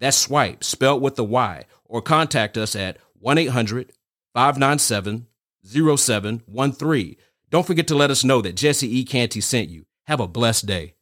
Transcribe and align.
That's 0.00 0.16
swipe, 0.16 0.62
spelled 0.62 1.02
with 1.02 1.16
the 1.16 1.24
Y, 1.24 1.64
or 1.84 2.02
contact 2.02 2.56
us 2.56 2.76
at 2.76 2.98
1 3.20 3.38
800 3.38 3.92
597 4.34 5.26
0713. 5.64 7.16
Don't 7.50 7.66
forget 7.66 7.88
to 7.88 7.94
let 7.94 8.10
us 8.10 8.24
know 8.24 8.40
that 8.42 8.56
Jesse 8.56 8.98
E. 8.98 9.04
Canty 9.04 9.40
sent 9.40 9.70
you. 9.70 9.86
Have 10.06 10.20
a 10.20 10.28
blessed 10.28 10.66
day. 10.66 10.94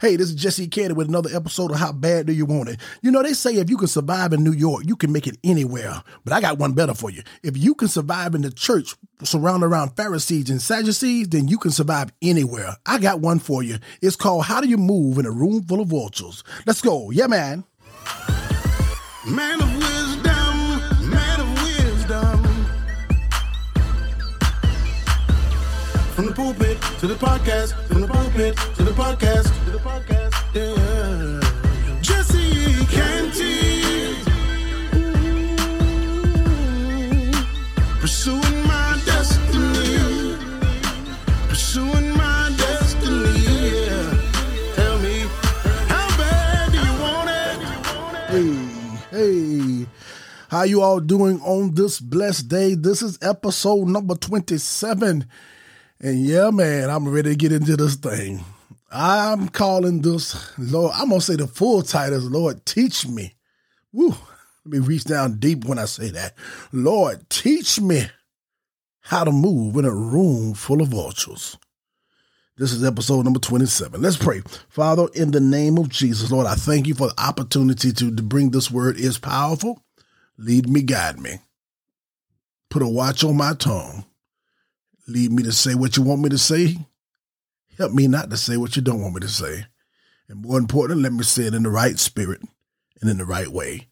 Hey, 0.00 0.16
this 0.16 0.28
is 0.28 0.34
Jesse 0.34 0.68
Canty 0.68 0.92
with 0.92 1.08
another 1.08 1.30
episode 1.34 1.70
of 1.70 1.78
How 1.78 1.92
Bad 1.92 2.26
Do 2.26 2.32
You 2.32 2.44
Want 2.44 2.68
It? 2.68 2.80
You 3.00 3.10
know, 3.10 3.22
they 3.22 3.32
say 3.32 3.54
if 3.54 3.70
you 3.70 3.76
can 3.76 3.88
survive 3.88 4.32
in 4.32 4.44
New 4.44 4.52
York, 4.52 4.84
you 4.86 4.96
can 4.96 5.12
make 5.12 5.26
it 5.26 5.38
anywhere. 5.42 6.02
But 6.24 6.34
I 6.34 6.40
got 6.40 6.58
one 6.58 6.72
better 6.74 6.94
for 6.94 7.10
you. 7.10 7.22
If 7.42 7.56
you 7.56 7.74
can 7.74 7.88
survive 7.88 8.34
in 8.34 8.42
the 8.42 8.50
church 8.50 8.94
surrounded 9.26 9.66
around 9.66 9.96
Pharisees 9.96 10.50
and 10.50 10.60
Sadducees, 10.60 11.28
then 11.28 11.48
you 11.48 11.58
can 11.58 11.70
survive 11.70 12.12
anywhere. 12.22 12.76
I 12.86 12.98
got 12.98 13.20
one 13.20 13.38
for 13.38 13.62
you. 13.62 13.78
It's 14.00 14.16
called 14.16 14.44
How 14.44 14.60
Do 14.60 14.68
You 14.68 14.76
Move 14.76 15.18
in 15.18 15.26
a 15.26 15.30
Room 15.30 15.62
Full 15.64 15.80
of 15.80 15.88
Vultures? 15.88 16.44
Let's 16.66 16.80
go. 16.80 17.10
Yeah, 17.10 17.26
man. 17.26 17.64
Man 19.26 19.62
of 19.62 19.72
wisdom, 19.76 21.10
man 21.10 21.40
of 21.40 21.48
wisdom. 21.62 22.42
From 26.14 26.26
the 26.26 26.32
pulpit 26.34 26.80
to 26.98 27.06
the 27.06 27.14
podcast, 27.14 27.72
from 27.88 28.00
the 28.00 28.08
pulpit 28.08 28.56
to 28.76 28.82
the 28.82 28.90
podcast, 28.90 29.64
to 29.64 29.70
the 29.70 29.78
podcast, 29.78 30.54
yeah. 30.54 30.91
How 50.52 50.64
you 50.64 50.82
all 50.82 51.00
doing 51.00 51.40
on 51.40 51.74
this 51.74 51.98
blessed 51.98 52.48
day? 52.48 52.74
This 52.74 53.00
is 53.00 53.18
episode 53.22 53.88
number 53.88 54.14
27. 54.14 55.24
And 55.98 56.26
yeah, 56.26 56.50
man, 56.50 56.90
I'm 56.90 57.08
ready 57.08 57.30
to 57.30 57.36
get 57.36 57.52
into 57.52 57.74
this 57.74 57.94
thing. 57.94 58.44
I'm 58.90 59.48
calling 59.48 60.02
this, 60.02 60.52
Lord, 60.58 60.92
I'm 60.94 61.08
to 61.08 61.22
say 61.22 61.36
the 61.36 61.46
full 61.46 61.80
title 61.80 62.18
is 62.18 62.30
Lord, 62.30 62.66
teach 62.66 63.08
me. 63.08 63.32
Woo. 63.94 64.08
Let 64.10 64.18
me 64.66 64.78
reach 64.80 65.04
down 65.04 65.38
deep 65.38 65.64
when 65.64 65.78
I 65.78 65.86
say 65.86 66.10
that. 66.10 66.34
Lord, 66.70 67.30
teach 67.30 67.80
me 67.80 68.02
how 69.00 69.24
to 69.24 69.32
move 69.32 69.76
in 69.76 69.86
a 69.86 69.90
room 69.90 70.52
full 70.52 70.82
of 70.82 70.88
vultures. 70.88 71.56
This 72.58 72.74
is 72.74 72.84
episode 72.84 73.24
number 73.24 73.40
27. 73.40 74.02
Let's 74.02 74.18
pray. 74.18 74.42
Father, 74.68 75.06
in 75.14 75.30
the 75.30 75.40
name 75.40 75.78
of 75.78 75.88
Jesus, 75.88 76.30
Lord, 76.30 76.46
I 76.46 76.56
thank 76.56 76.86
you 76.86 76.94
for 76.94 77.08
the 77.08 77.18
opportunity 77.18 77.90
to, 77.94 78.14
to 78.14 78.22
bring 78.22 78.50
this 78.50 78.70
word 78.70 79.00
is 79.00 79.16
powerful. 79.16 79.82
Lead 80.38 80.68
me, 80.68 80.82
guide 80.82 81.20
me. 81.20 81.38
Put 82.70 82.82
a 82.82 82.88
watch 82.88 83.22
on 83.22 83.36
my 83.36 83.54
tongue. 83.54 84.04
Lead 85.06 85.32
me 85.32 85.42
to 85.42 85.52
say 85.52 85.74
what 85.74 85.96
you 85.96 86.02
want 86.02 86.22
me 86.22 86.28
to 86.30 86.38
say. 86.38 86.76
Help 87.76 87.92
me 87.92 88.06
not 88.06 88.30
to 88.30 88.36
say 88.36 88.56
what 88.56 88.76
you 88.76 88.82
don't 88.82 89.02
want 89.02 89.14
me 89.14 89.20
to 89.20 89.28
say. 89.28 89.66
And 90.28 90.40
more 90.40 90.58
important, 90.58 91.00
let 91.00 91.12
me 91.12 91.22
say 91.22 91.44
it 91.44 91.54
in 91.54 91.64
the 91.64 91.70
right 91.70 91.98
spirit 91.98 92.40
and 93.00 93.10
in 93.10 93.18
the 93.18 93.24
right 93.24 93.48
way. 93.48 93.88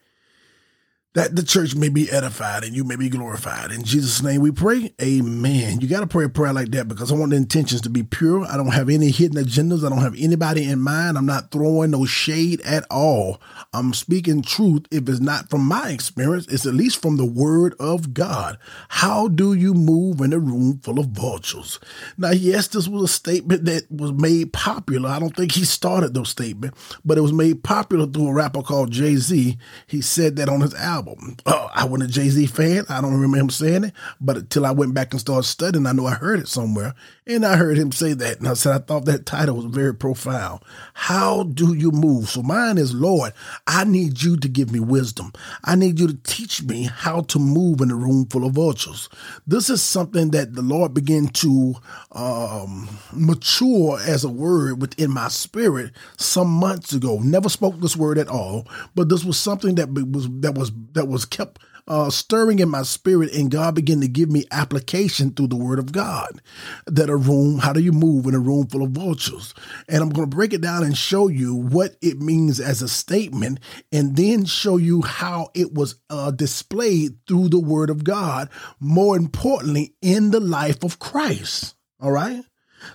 That 1.15 1.35
the 1.35 1.43
church 1.43 1.75
may 1.75 1.89
be 1.89 2.09
edified 2.09 2.63
and 2.63 2.73
you 2.73 2.85
may 2.85 2.95
be 2.95 3.09
glorified. 3.09 3.73
In 3.73 3.83
Jesus' 3.83 4.23
name 4.23 4.43
we 4.43 4.53
pray. 4.53 4.95
Amen. 5.03 5.81
You 5.81 5.89
got 5.89 6.01
to 6.01 6.07
pray 6.07 6.27
a 6.27 6.29
prayer 6.29 6.53
like 6.53 6.71
that 6.71 6.87
because 6.87 7.11
I 7.11 7.17
want 7.17 7.31
the 7.31 7.37
intentions 7.37 7.81
to 7.81 7.91
be 7.91 8.05
pure. 8.05 8.45
I 8.45 8.57
don't 8.57 8.69
have 8.69 8.89
any 8.89 9.11
hidden 9.11 9.45
agendas. 9.45 9.85
I 9.85 9.89
don't 9.89 10.03
have 10.03 10.15
anybody 10.17 10.71
in 10.71 10.79
mind. 10.79 11.19
I'm 11.19 11.27
not 11.27 11.51
throwing 11.51 11.91
no 11.91 12.05
shade 12.05 12.61
at 12.61 12.85
all. 12.93 13.41
I'm 13.73 13.93
speaking 13.93 14.41
truth. 14.41 14.87
If 14.93 15.09
it's 15.09 15.19
not 15.19 15.51
from 15.51 15.67
my 15.67 15.91
experience, 15.91 16.47
it's 16.47 16.65
at 16.65 16.75
least 16.75 17.03
from 17.03 17.17
the 17.17 17.27
word 17.27 17.75
of 17.81 18.15
God. 18.15 18.57
How 18.91 19.27
do 19.27 19.53
you 19.53 19.75
move 19.75 20.21
in 20.21 20.33
a 20.33 20.39
room 20.39 20.79
full 20.79 21.01
of 21.01 21.07
vultures? 21.07 21.81
Now, 22.19 22.31
yes, 22.31 22.69
this 22.69 22.87
was 22.87 23.03
a 23.03 23.13
statement 23.13 23.65
that 23.65 23.91
was 23.91 24.13
made 24.13 24.53
popular. 24.53 25.11
I 25.11 25.19
don't 25.19 25.35
think 25.35 25.51
he 25.53 25.65
started 25.65 26.15
those 26.15 26.29
statements, 26.29 26.97
but 27.05 27.19
it 27.19 27.23
was 27.23 27.33
made 27.33 27.65
popular 27.65 28.07
through 28.07 28.29
a 28.29 28.33
rapper 28.33 28.63
called 28.63 28.93
Jay 28.93 29.17
Z. 29.17 29.59
He 29.89 30.01
said 30.03 30.37
that 30.37 30.49
on 30.49 30.61
his 30.61 30.75
album. 30.75 31.00
Oh, 31.47 31.69
I 31.75 31.85
wasn't 31.85 32.11
a 32.11 32.13
Jay 32.13 32.29
Z 32.29 32.47
fan. 32.47 32.85
I 32.89 33.01
don't 33.01 33.15
remember 33.15 33.39
him 33.39 33.51
saying 33.51 33.85
it, 33.85 33.95
but 34.21 34.37
until 34.37 34.67
I 34.67 34.71
went 34.73 34.95
back 34.95 35.13
and 35.13 35.21
started 35.21 35.45
studying, 35.45 35.87
I 35.87 35.93
know 35.93 36.07
I 36.07 36.15
heard 36.15 36.41
it 36.41 36.49
somewhere. 36.49 36.95
And 37.31 37.47
I 37.47 37.55
heard 37.55 37.79
him 37.79 37.93
say 37.93 38.13
that. 38.15 38.41
And 38.41 38.49
I 38.49 38.55
said, 38.55 38.75
I 38.75 38.79
thought 38.79 39.05
that 39.05 39.25
title 39.25 39.55
was 39.55 39.67
very 39.67 39.95
profound. 39.95 40.63
How 40.95 41.45
do 41.45 41.75
you 41.75 41.93
move? 41.93 42.29
So 42.29 42.43
mine 42.43 42.77
is, 42.77 42.93
Lord, 42.93 43.33
I 43.69 43.85
need 43.85 44.21
you 44.21 44.37
to 44.39 44.49
give 44.49 44.73
me 44.73 44.81
wisdom. 44.81 45.33
I 45.63 45.77
need 45.77 46.01
you 46.01 46.09
to 46.09 46.19
teach 46.25 46.65
me 46.65 46.91
how 46.93 47.21
to 47.23 47.39
move 47.39 47.83
in 47.83 47.93
a 47.93 47.95
room 47.95 48.27
full 48.27 48.45
of 48.45 48.55
vultures. 48.55 49.09
This 49.47 49.71
is 49.71 49.81
something 49.81 50.33
that 50.33 50.55
the 50.55 50.63
Lord 50.63 50.93
began 50.93 51.29
to 51.29 51.75
um, 52.11 52.89
mature 53.13 54.01
as 54.01 54.25
a 54.25 54.29
word 54.29 54.81
within 54.81 55.13
my 55.13 55.29
spirit 55.29 55.93
some 56.17 56.49
months 56.49 56.93
ago. 56.93 57.21
Never 57.21 57.49
spoke 57.49 57.79
this 57.79 57.97
word 57.97 58.19
at 58.19 58.29
all, 58.29 58.67
but 58.97 59.09
this 59.09 59.25
was 59.25 59.39
something 59.39 59.77
that 59.77 59.89
was 59.93 60.29
that 60.41 60.57
was 60.57 60.73
that 60.95 61.07
was 61.07 61.25
kept 61.25 61.61
uh, 61.91 62.09
stirring 62.09 62.61
in 62.61 62.69
my 62.69 62.83
spirit, 62.83 63.35
and 63.35 63.51
God 63.51 63.75
began 63.75 64.01
to 64.01 64.07
give 64.07 64.31
me 64.31 64.45
application 64.53 65.33
through 65.33 65.49
the 65.49 65.57
Word 65.57 65.81
of 65.81 65.91
God. 65.91 66.41
That 66.87 67.11
a 67.11 67.17
room, 67.17 67.59
how 67.59 67.73
do 67.73 67.81
you 67.81 67.91
move 67.91 68.27
in 68.27 68.35
a 68.35 68.39
room 68.39 68.69
full 68.69 68.85
of 68.85 68.93
vultures? 68.93 69.53
And 69.89 70.01
I'm 70.01 70.11
going 70.11 70.31
to 70.31 70.37
break 70.37 70.53
it 70.53 70.61
down 70.61 70.85
and 70.85 70.97
show 70.97 71.27
you 71.27 71.55
what 71.55 71.97
it 72.01 72.21
means 72.21 72.61
as 72.61 72.81
a 72.81 72.89
statement, 72.89 73.59
and 73.91 74.15
then 74.15 74.45
show 74.45 74.77
you 74.77 75.03
how 75.03 75.51
it 75.53 75.75
was 75.75 75.97
uh, 76.09 76.31
displayed 76.31 77.17
through 77.27 77.49
the 77.49 77.61
Word 77.61 77.91
of 77.91 78.05
God. 78.05 78.49
More 78.79 79.17
importantly, 79.17 79.95
in 80.01 80.31
the 80.31 80.41
life 80.41 80.85
of 80.85 81.01
Christ. 81.01 81.75
All 82.01 82.13
right. 82.13 82.45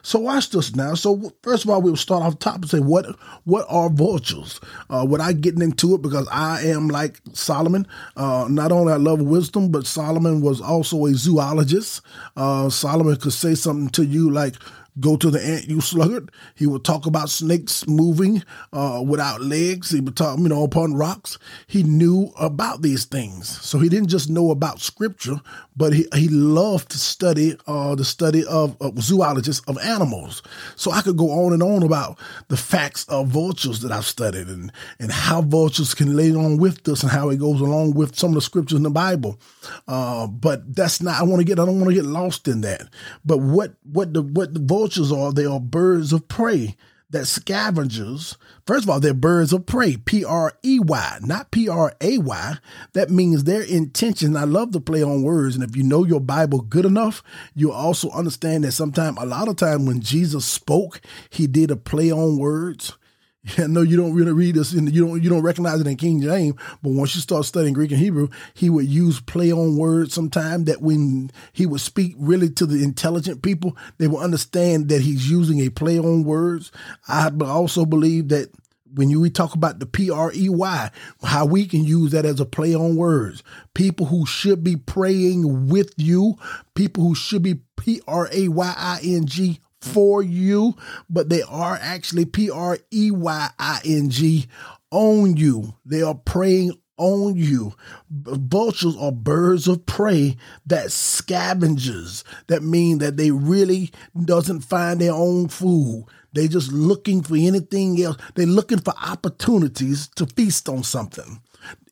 So 0.01 0.19
watch 0.19 0.49
this 0.49 0.75
now. 0.75 0.95
So 0.95 1.33
first 1.43 1.63
of 1.63 1.69
all, 1.69 1.81
we'll 1.81 1.95
start 1.95 2.23
off 2.23 2.39
top 2.39 2.55
and 2.55 2.69
say 2.69 2.79
what 2.79 3.05
what 3.43 3.65
are 3.69 3.89
vultures? 3.89 4.59
Uh, 4.89 5.05
without 5.07 5.41
getting 5.41 5.61
into 5.61 5.95
it, 5.95 6.01
because 6.01 6.27
I 6.31 6.61
am 6.63 6.87
like 6.87 7.19
Solomon. 7.33 7.87
Uh, 8.15 8.47
not 8.49 8.71
only 8.71 8.93
I 8.93 8.97
love 8.97 9.21
wisdom, 9.21 9.71
but 9.71 9.85
Solomon 9.85 10.41
was 10.41 10.61
also 10.61 11.05
a 11.05 11.13
zoologist. 11.13 12.01
Uh, 12.35 12.69
Solomon 12.69 13.15
could 13.17 13.33
say 13.33 13.55
something 13.55 13.89
to 13.89 14.05
you 14.05 14.31
like 14.31 14.55
go 14.99 15.17
to 15.17 15.29
the 15.29 15.43
ant, 15.45 15.67
you 15.67 15.81
sluggard. 15.81 16.31
He 16.55 16.67
would 16.67 16.83
talk 16.83 17.05
about 17.05 17.29
snakes 17.29 17.87
moving 17.87 18.43
uh, 18.71 19.03
without 19.05 19.41
legs. 19.41 19.89
He 19.91 19.99
would 19.99 20.15
talk, 20.15 20.39
you 20.39 20.47
know, 20.47 20.63
upon 20.63 20.93
rocks. 20.93 21.37
He 21.67 21.83
knew 21.83 22.31
about 22.39 22.81
these 22.81 23.05
things. 23.05 23.49
So 23.61 23.79
he 23.79 23.89
didn't 23.89 24.09
just 24.09 24.29
know 24.29 24.51
about 24.51 24.81
scripture, 24.81 25.41
but 25.75 25.93
he, 25.93 26.05
he 26.13 26.27
loved 26.29 26.91
to 26.91 26.97
study 26.97 27.55
uh, 27.67 27.95
the 27.95 28.05
study 28.05 28.45
of, 28.45 28.77
zoologists 28.99 29.67
of 29.67 29.77
animals. 29.79 30.41
So 30.75 30.91
I 30.91 31.01
could 31.01 31.17
go 31.17 31.31
on 31.31 31.53
and 31.53 31.61
on 31.61 31.83
about 31.83 32.17
the 32.47 32.57
facts 32.57 33.05
of 33.09 33.27
vultures 33.27 33.81
that 33.81 33.91
I've 33.91 34.05
studied 34.05 34.47
and, 34.47 34.71
and 34.99 35.11
how 35.11 35.41
vultures 35.41 35.93
can 35.93 36.15
lay 36.15 36.33
on 36.33 36.57
with 36.57 36.87
us 36.87 37.03
and 37.03 37.11
how 37.11 37.29
it 37.29 37.37
goes 37.37 37.61
along 37.61 37.93
with 37.93 38.15
some 38.15 38.29
of 38.29 38.35
the 38.35 38.41
scriptures 38.41 38.77
in 38.77 38.83
the 38.83 38.89
Bible. 38.89 39.39
Uh, 39.87 40.27
but 40.27 40.75
that's 40.75 41.01
not, 41.01 41.19
I 41.19 41.23
want 41.23 41.41
to 41.41 41.45
get, 41.45 41.59
I 41.59 41.65
don't 41.65 41.79
want 41.79 41.89
to 41.89 42.01
get 42.01 42.05
lost 42.05 42.47
in 42.47 42.61
that. 42.61 42.87
But 43.25 43.39
what, 43.39 43.73
what 43.83 44.13
the, 44.13 44.21
what 44.21 44.53
the 44.53 44.61
vultures 44.61 45.11
are, 45.11 45.33
they 45.33 45.45
are 45.45 45.59
birds 45.59 46.13
of 46.13 46.27
prey 46.27 46.75
that 47.15 47.25
scavengers, 47.25 48.37
first 48.67 48.83
of 48.83 48.89
all, 48.89 48.99
they're 48.99 49.13
birds 49.13 49.53
of 49.53 49.65
prey, 49.65 49.97
P 49.97 50.25
R 50.25 50.53
E 50.63 50.79
Y, 50.79 51.19
not 51.21 51.49
P 51.49 51.69
R 51.69 51.95
A 52.01 52.17
Y. 52.17 52.57
That 52.93 53.09
means 53.09 53.43
their 53.43 53.61
intention. 53.61 54.35
I 54.35 54.43
love 54.43 54.71
to 54.71 54.79
play 54.79 55.01
on 55.01 55.23
words. 55.23 55.55
And 55.55 55.63
if 55.63 55.75
you 55.75 55.83
know 55.83 56.03
your 56.03 56.19
Bible 56.19 56.61
good 56.61 56.85
enough, 56.85 57.23
you'll 57.55 57.71
also 57.71 58.09
understand 58.11 58.65
that 58.65 58.73
sometimes, 58.73 59.17
a 59.19 59.25
lot 59.25 59.47
of 59.47 59.55
time 59.55 59.85
when 59.85 60.01
Jesus 60.01 60.45
spoke, 60.45 61.01
he 61.29 61.47
did 61.47 61.71
a 61.71 61.77
play 61.77 62.11
on 62.11 62.37
words. 62.37 62.97
I 63.57 63.67
know 63.67 63.81
you 63.81 63.97
don't 63.97 64.13
really 64.13 64.31
read 64.31 64.55
this 64.55 64.73
and 64.73 64.93
you 64.93 65.05
don't 65.05 65.21
you 65.21 65.29
don't 65.29 65.43
recognize 65.43 65.79
it 65.79 65.87
in 65.87 65.97
King 65.97 66.21
James, 66.21 66.55
but 66.81 66.91
once 66.91 67.15
you 67.15 67.21
start 67.21 67.45
studying 67.45 67.73
Greek 67.73 67.91
and 67.91 67.99
Hebrew, 67.99 68.29
he 68.53 68.69
would 68.69 68.87
use 68.87 69.19
play 69.21 69.51
on 69.51 69.77
words 69.77 70.13
sometime 70.13 70.65
that 70.65 70.81
when 70.81 71.31
he 71.53 71.65
would 71.65 71.81
speak 71.81 72.15
really 72.17 72.49
to 72.51 72.65
the 72.65 72.83
intelligent 72.83 73.41
people, 73.41 73.77
they 73.97 74.07
will 74.07 74.19
understand 74.19 74.89
that 74.89 75.01
he's 75.01 75.29
using 75.29 75.59
a 75.59 75.69
play 75.69 75.99
on 75.99 76.23
words. 76.23 76.71
I 77.07 77.31
also 77.41 77.85
believe 77.85 78.29
that 78.29 78.51
when 78.93 79.09
you 79.09 79.19
we 79.19 79.29
talk 79.29 79.53
about 79.53 79.79
the 79.79 79.85
P 79.85 80.09
R 80.09 80.31
E 80.33 80.49
Y, 80.49 80.91
how 81.23 81.45
we 81.45 81.67
can 81.67 81.83
use 81.83 82.11
that 82.11 82.25
as 82.25 82.39
a 82.39 82.45
play 82.45 82.73
on 82.73 82.95
words. 82.95 83.43
People 83.73 84.07
who 84.07 84.25
should 84.25 84.63
be 84.63 84.77
praying 84.77 85.67
with 85.67 85.91
you, 85.97 86.35
people 86.75 87.03
who 87.03 87.13
should 87.13 87.43
be 87.43 87.59
P 87.75 88.01
R 88.07 88.29
A 88.31 88.47
Y 88.47 88.73
I 88.77 88.99
N 89.03 89.25
G 89.25 89.59
for 89.85 90.21
you, 90.23 90.75
but 91.09 91.29
they 91.29 91.41
are 91.43 91.77
actually 91.81 92.25
P 92.25 92.49
R 92.49 92.77
E 92.91 93.11
Y 93.11 93.49
I 93.59 93.81
N 93.85 94.09
G 94.09 94.47
on 94.91 95.37
you. 95.37 95.75
They 95.85 96.01
are 96.01 96.15
praying 96.15 96.73
on 96.97 97.35
you. 97.35 97.73
Vultures 98.09 98.95
are 98.97 99.11
birds 99.11 99.67
of 99.67 99.85
prey 99.85 100.37
that 100.65 100.91
scavengers. 100.91 102.23
That 102.47 102.63
mean 102.63 102.99
that 102.99 103.17
they 103.17 103.31
really 103.31 103.91
doesn't 104.23 104.61
find 104.61 105.01
their 105.01 105.13
own 105.13 105.49
food. 105.49 106.05
They 106.33 106.47
just 106.47 106.71
looking 106.71 107.21
for 107.21 107.35
anything 107.35 108.01
else. 108.01 108.17
They're 108.35 108.45
looking 108.45 108.79
for 108.79 108.93
opportunities 109.01 110.09
to 110.15 110.25
feast 110.25 110.67
on 110.67 110.83
something. 110.83 111.41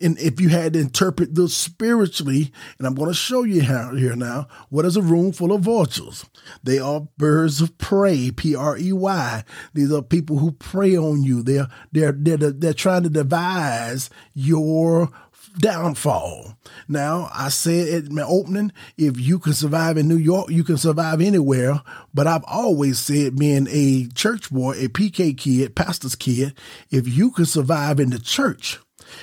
And 0.01 0.17
if 0.19 0.39
you 0.41 0.49
had 0.49 0.73
to 0.73 0.79
interpret 0.79 1.35
this 1.35 1.55
spiritually, 1.55 2.51
and 2.77 2.87
I'm 2.87 2.95
going 2.95 3.09
to 3.09 3.13
show 3.13 3.43
you 3.43 3.63
how 3.63 3.95
here 3.95 4.15
now, 4.15 4.47
what 4.69 4.85
is 4.85 4.97
a 4.97 5.01
room 5.01 5.31
full 5.31 5.53
of 5.53 5.61
vultures? 5.61 6.25
They 6.63 6.79
are 6.79 7.07
birds 7.17 7.61
of 7.61 7.77
prey, 7.77 8.31
P 8.31 8.55
R 8.55 8.77
E 8.77 8.91
Y. 8.91 9.43
These 9.73 9.91
are 9.91 10.01
people 10.01 10.37
who 10.37 10.51
prey 10.51 10.97
on 10.97 11.23
you. 11.23 11.43
They're 11.43 11.67
they're 11.91 12.11
they're 12.11 12.37
they're 12.37 12.73
trying 12.73 13.03
to 13.03 13.09
devise 13.09 14.09
your 14.33 15.09
downfall. 15.57 16.57
Now, 16.87 17.29
I 17.33 17.49
said 17.49 18.05
at 18.05 18.11
my 18.11 18.23
opening, 18.23 18.71
if 18.97 19.19
you 19.19 19.39
can 19.39 19.53
survive 19.53 19.97
in 19.97 20.07
New 20.07 20.17
York, 20.17 20.49
you 20.49 20.63
can 20.63 20.77
survive 20.77 21.21
anywhere. 21.21 21.81
But 22.13 22.27
I've 22.27 22.43
always 22.45 22.99
said, 22.99 23.37
being 23.37 23.67
a 23.69 24.07
church 24.09 24.49
boy, 24.51 24.73
a 24.73 24.87
PK 24.87 25.37
kid, 25.37 25.75
pastor's 25.75 26.15
kid, 26.15 26.57
if 26.89 27.07
you 27.07 27.31
can 27.31 27.45
survive 27.45 27.99
in 27.99 28.09
the 28.09 28.19
church, 28.19 28.79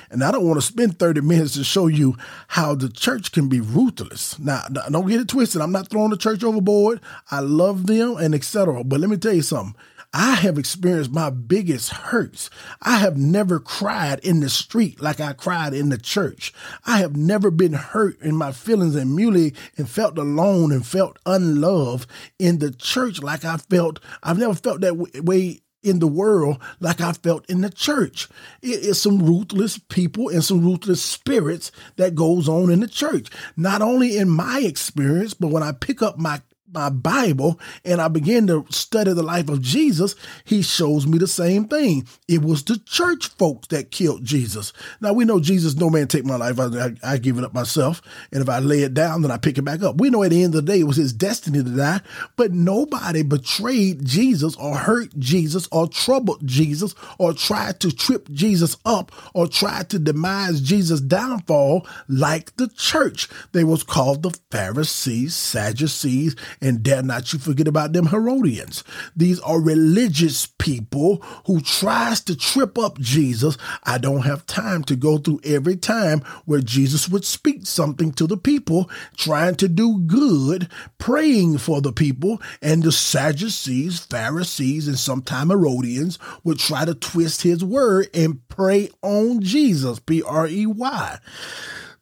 and 0.09 0.23
I 0.23 0.31
don't 0.31 0.45
want 0.45 0.59
to 0.59 0.65
spend 0.65 0.99
30 0.99 1.21
minutes 1.21 1.53
to 1.55 1.63
show 1.63 1.87
you 1.87 2.15
how 2.47 2.75
the 2.75 2.89
church 2.89 3.31
can 3.31 3.47
be 3.49 3.59
ruthless. 3.59 4.37
Now, 4.39 4.63
don't 4.69 5.07
get 5.07 5.21
it 5.21 5.27
twisted. 5.27 5.61
I'm 5.61 5.71
not 5.71 5.89
throwing 5.89 6.11
the 6.11 6.17
church 6.17 6.43
overboard. 6.43 7.01
I 7.29 7.39
love 7.39 7.87
them 7.87 8.17
and 8.17 8.35
etc. 8.35 8.83
But 8.83 8.99
let 8.99 9.09
me 9.09 9.17
tell 9.17 9.33
you 9.33 9.41
something. 9.41 9.75
I 10.13 10.35
have 10.35 10.57
experienced 10.57 11.11
my 11.11 11.29
biggest 11.29 11.89
hurts. 11.91 12.49
I 12.81 12.97
have 12.97 13.15
never 13.15 13.61
cried 13.61 14.19
in 14.19 14.41
the 14.41 14.49
street 14.49 15.01
like 15.01 15.21
I 15.21 15.31
cried 15.31 15.73
in 15.73 15.87
the 15.87 15.97
church. 15.97 16.53
I 16.85 16.97
have 16.97 17.15
never 17.15 17.49
been 17.49 17.73
hurt 17.73 18.21
in 18.21 18.35
my 18.35 18.51
feelings 18.51 18.95
and 18.95 19.15
muley 19.15 19.53
and 19.77 19.89
felt 19.89 20.17
alone 20.17 20.73
and 20.73 20.85
felt 20.85 21.17
unloved 21.25 22.09
in 22.39 22.59
the 22.59 22.71
church 22.71 23.23
like 23.23 23.45
I 23.45 23.55
felt. 23.55 24.01
I've 24.21 24.37
never 24.37 24.53
felt 24.53 24.81
that 24.81 24.97
way 24.97 25.61
in 25.83 25.99
the 25.99 26.07
world 26.07 26.57
like 26.79 27.01
I 27.01 27.13
felt 27.13 27.49
in 27.49 27.61
the 27.61 27.69
church. 27.69 28.27
It 28.61 28.79
is 28.81 29.01
some 29.01 29.19
ruthless 29.19 29.77
people 29.77 30.29
and 30.29 30.43
some 30.43 30.63
ruthless 30.63 31.01
spirits 31.01 31.71
that 31.95 32.15
goes 32.15 32.47
on 32.47 32.69
in 32.69 32.81
the 32.81 32.87
church. 32.87 33.29
Not 33.57 33.81
only 33.81 34.17
in 34.17 34.29
my 34.29 34.59
experience, 34.59 35.33
but 35.33 35.49
when 35.49 35.63
I 35.63 35.71
pick 35.71 36.01
up 36.01 36.17
my 36.17 36.41
my 36.73 36.89
Bible 36.89 37.59
and 37.83 38.01
I 38.01 38.07
begin 38.07 38.47
to 38.47 38.65
study 38.69 39.13
the 39.13 39.23
life 39.23 39.49
of 39.49 39.61
Jesus, 39.61 40.15
he 40.45 40.61
shows 40.61 41.05
me 41.05 41.17
the 41.17 41.27
same 41.27 41.65
thing. 41.65 42.07
It 42.27 42.41
was 42.41 42.63
the 42.63 42.77
church 42.79 43.27
folks 43.29 43.67
that 43.67 43.91
killed 43.91 44.23
Jesus. 44.23 44.73
Now 44.99 45.13
we 45.13 45.25
know 45.25 45.39
Jesus, 45.39 45.75
no 45.75 45.89
man 45.89 46.07
take 46.07 46.25
my 46.25 46.35
life. 46.35 46.59
I, 46.59 46.65
I, 46.65 47.13
I, 47.13 47.17
give 47.17 47.37
it 47.37 47.43
up 47.43 47.53
myself. 47.53 48.01
And 48.31 48.41
if 48.41 48.49
I 48.49 48.59
lay 48.59 48.81
it 48.81 48.93
down, 48.93 49.21
then 49.21 49.31
I 49.31 49.37
pick 49.37 49.57
it 49.57 49.63
back 49.63 49.81
up. 49.81 49.97
We 49.99 50.09
know 50.09 50.23
at 50.23 50.31
the 50.31 50.43
end 50.43 50.55
of 50.55 50.65
the 50.65 50.71
day, 50.71 50.79
it 50.79 50.87
was 50.87 50.97
his 50.97 51.13
destiny 51.13 51.63
to 51.63 51.69
die, 51.69 52.01
but 52.35 52.51
nobody 52.51 53.23
betrayed 53.23 54.05
Jesus 54.05 54.55
or 54.55 54.77
hurt 54.77 55.17
Jesus 55.19 55.67
or 55.71 55.87
troubled 55.87 56.45
Jesus 56.45 56.95
or 57.17 57.33
tried 57.33 57.79
to 57.81 57.91
trip 57.91 58.29
Jesus 58.31 58.77
up 58.85 59.11
or 59.33 59.47
tried 59.47 59.89
to 59.89 59.99
demise 59.99 60.61
Jesus' 60.61 61.01
downfall 61.01 61.85
like 62.07 62.55
the 62.57 62.67
church. 62.69 63.27
They 63.51 63.63
was 63.63 63.83
called 63.83 64.23
the 64.23 64.37
Pharisees, 64.49 65.35
Sadducees, 65.35 66.35
and 66.61 66.83
dare 66.83 67.01
not 67.01 67.33
you 67.33 67.39
forget 67.39 67.67
about 67.67 67.93
them 67.93 68.07
Herodians. 68.07 68.83
These 69.15 69.39
are 69.41 69.59
religious 69.59 70.45
people 70.45 71.17
who 71.45 71.59
tries 71.61 72.21
to 72.21 72.35
trip 72.35 72.77
up 72.77 72.99
Jesus. 72.99 73.57
I 73.83 73.97
don't 73.97 74.21
have 74.21 74.45
time 74.45 74.83
to 74.85 74.95
go 74.95 75.17
through 75.17 75.41
every 75.43 75.75
time 75.75 76.19
where 76.45 76.61
Jesus 76.61 77.09
would 77.09 77.25
speak 77.25 77.65
something 77.65 78.11
to 78.13 78.27
the 78.27 78.37
people, 78.37 78.89
trying 79.17 79.55
to 79.55 79.67
do 79.67 79.99
good, 80.01 80.69
praying 80.97 81.57
for 81.57 81.81
the 81.81 81.91
people, 81.91 82.41
and 82.61 82.83
the 82.83 82.91
Sadducees, 82.91 83.99
Pharisees, 83.99 84.87
and 84.87 84.99
sometimes 84.99 85.51
Herodians 85.51 86.19
would 86.43 86.59
try 86.59 86.85
to 86.85 86.93
twist 86.93 87.41
his 87.41 87.63
word 87.63 88.07
and 88.13 88.47
pray 88.47 88.89
on 89.01 89.41
Jesus, 89.41 89.99
P 89.99 90.21
R 90.21 90.47
E 90.47 90.65
Y. 90.65 91.19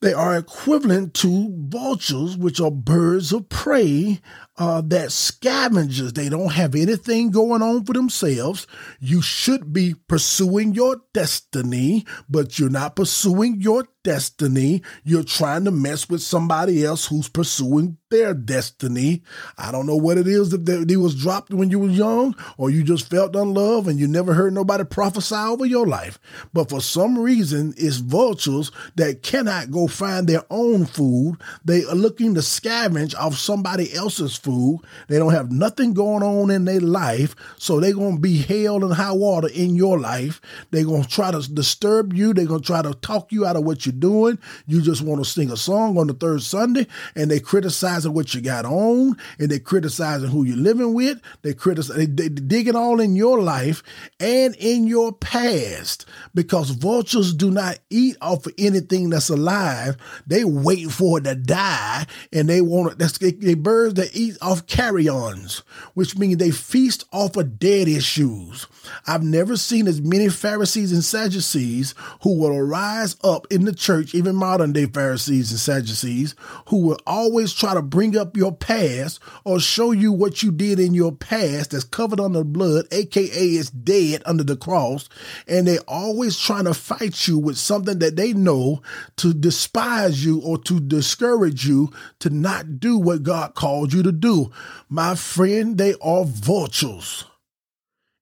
They 0.01 0.13
are 0.13 0.37
equivalent 0.37 1.13
to 1.15 1.53
vultures, 1.57 2.37
which 2.37 2.61
are 2.61 2.71
birds 2.71 3.33
of 3.33 3.49
prey 3.49 4.21
uh, 4.59 4.81
that 4.81 5.11
scavengers. 5.11 6.13
They 6.13 6.27
don't 6.29 6.51
have 6.51 6.75
anything 6.75 7.31
going 7.31 7.61
on 7.61 7.85
for 7.85 7.93
themselves. 7.93 8.67
You 8.99 9.21
should 9.21 9.71
be 9.71 9.95
pursuing 10.07 10.73
your 10.73 10.97
destiny, 11.13 12.05
but 12.29 12.59
you're 12.59 12.69
not 12.69 12.97
pursuing 12.97 13.61
your 13.61 13.87
destiny. 14.03 14.81
You're 15.03 15.23
trying 15.23 15.65
to 15.65 15.71
mess 15.71 16.09
with 16.09 16.21
somebody 16.21 16.85
else 16.85 17.07
who's 17.07 17.29
pursuing 17.29 17.97
their 18.09 18.33
destiny. 18.33 19.21
I 19.57 19.71
don't 19.71 19.85
know 19.85 19.95
what 19.95 20.17
it 20.17 20.27
is 20.27 20.49
that 20.49 20.65
they, 20.65 20.97
was 20.97 21.15
dropped 21.15 21.53
when 21.53 21.69
you 21.69 21.79
were 21.79 21.89
young, 21.89 22.35
or 22.57 22.69
you 22.69 22.83
just 22.83 23.09
felt 23.09 23.35
unloved 23.35 23.87
and 23.87 23.99
you 23.99 24.07
never 24.07 24.33
heard 24.33 24.53
nobody 24.53 24.83
prophesy 24.83 25.35
over 25.35 25.65
your 25.65 25.87
life. 25.87 26.19
But 26.51 26.69
for 26.69 26.81
some 26.81 27.17
reason, 27.17 27.73
it's 27.77 27.97
vultures 27.97 28.71
that 28.95 29.21
cannot 29.23 29.71
go 29.71 29.87
find 29.87 30.27
their 30.27 30.43
own 30.49 30.85
food. 30.85 31.37
They 31.63 31.83
are 31.85 31.95
looking 31.95 32.33
to 32.35 32.41
scavenge 32.41 33.15
off 33.15 33.35
somebody 33.35 33.93
else's 33.93 34.35
food. 34.35 34.79
They 35.07 35.19
don't 35.19 35.33
have 35.33 35.51
nothing 35.51 35.93
going 35.93 36.23
on 36.23 36.51
in 36.51 36.65
their 36.65 36.81
life, 36.81 37.35
so 37.57 37.79
they're 37.79 37.93
gonna 37.93 38.19
be 38.19 38.39
hell 38.39 38.83
and 38.83 38.93
high 38.93 39.13
water 39.13 39.49
in 39.53 39.75
your 39.75 39.99
life. 39.99 40.41
They're 40.71 40.85
gonna 40.85 41.05
try 41.05 41.31
to 41.31 41.41
disturb 41.53 42.13
you. 42.13 42.33
They're 42.33 42.45
gonna 42.45 42.59
try 42.59 42.81
to 42.81 42.93
talk 42.95 43.31
you 43.31 43.45
out 43.45 43.55
of 43.55 43.63
what 43.63 43.85
you're 43.85 43.93
doing. 43.99 44.39
You 44.65 44.81
just 44.81 45.01
want 45.01 45.23
to 45.23 45.29
sing 45.29 45.51
a 45.51 45.57
song 45.57 45.97
on 45.97 46.07
the 46.07 46.13
third 46.13 46.41
Sunday, 46.41 46.87
and 47.15 47.29
they 47.29 47.39
criticizing 47.39 48.13
what 48.13 48.33
you 48.33 48.41
got 48.41 48.65
on, 48.65 49.17
and 49.37 49.49
they 49.49 49.59
criticizing 49.59 50.29
who 50.29 50.43
you're 50.43 50.57
living 50.57 50.93
with. 50.93 51.21
They 51.41 51.53
criticize, 51.53 51.95
they, 51.95 52.05
they 52.05 52.29
digging 52.29 52.75
all 52.75 52.99
in 52.99 53.15
your 53.15 53.41
life 53.41 53.83
and 54.19 54.55
in 54.55 54.87
your 54.87 55.11
past 55.13 56.05
because 56.33 56.71
vultures 56.71 57.33
do 57.33 57.51
not 57.51 57.79
eat 57.89 58.17
off 58.21 58.45
of 58.45 58.53
anything 58.57 59.09
that's 59.09 59.29
alive. 59.29 59.97
They 60.27 60.43
wait 60.43 60.91
for 60.91 61.19
it 61.19 61.23
to 61.25 61.35
die, 61.35 62.05
and 62.31 62.49
they 62.49 62.61
want 62.61 62.93
it. 62.93 62.97
That's 62.97 63.17
they 63.17 63.53
birds 63.53 63.95
that 63.95 64.15
eat 64.15 64.37
off 64.41 64.67
carrions, 64.67 65.63
which 65.93 66.17
means 66.17 66.37
they 66.37 66.51
feast 66.51 67.05
off 67.11 67.35
of 67.35 67.59
dead 67.59 67.87
issues. 67.87 68.67
I've 69.07 69.23
never 69.23 69.57
seen 69.57 69.87
as 69.87 70.01
many 70.01 70.29
Pharisees 70.29 70.91
and 70.91 71.03
Sadducees 71.03 71.95
who 72.21 72.37
will 72.37 72.55
arise 72.55 73.15
up 73.23 73.47
in 73.51 73.65
the 73.65 73.73
church, 73.79 74.13
even 74.13 74.35
modern 74.35 74.73
day 74.73 74.85
Pharisees 74.85 75.51
and 75.51 75.59
Sadducees, 75.59 76.35
who 76.67 76.85
will 76.85 76.99
always 77.07 77.53
try 77.53 77.73
to 77.73 77.81
bring 77.81 78.17
up 78.17 78.37
your 78.37 78.55
past 78.55 79.19
or 79.45 79.59
show 79.59 79.91
you 79.91 80.11
what 80.11 80.43
you 80.43 80.51
did 80.51 80.79
in 80.79 80.93
your 80.93 81.11
past 81.11 81.71
that's 81.71 81.83
covered 81.83 82.19
under 82.19 82.43
blood, 82.43 82.85
aka 82.91 83.25
it's 83.25 83.69
dead 83.69 84.21
under 84.25 84.43
the 84.43 84.55
cross. 84.55 85.09
And 85.47 85.67
they're 85.67 85.79
always 85.87 86.37
trying 86.37 86.65
to 86.65 86.73
fight 86.73 87.27
you 87.27 87.39
with 87.39 87.57
something 87.57 87.99
that 87.99 88.15
they 88.15 88.33
know 88.33 88.81
to 89.17 89.33
despise 89.33 90.23
you 90.23 90.41
or 90.41 90.57
to 90.59 90.79
discourage 90.79 91.67
you 91.67 91.91
to 92.19 92.29
not 92.29 92.79
do 92.79 92.97
what 92.97 93.23
God 93.23 93.55
called 93.55 93.93
you 93.93 94.03
to 94.03 94.11
do. 94.11 94.51
My 94.89 95.15
friend, 95.15 95.77
they 95.77 95.95
are 96.01 96.25
vultures 96.25 97.25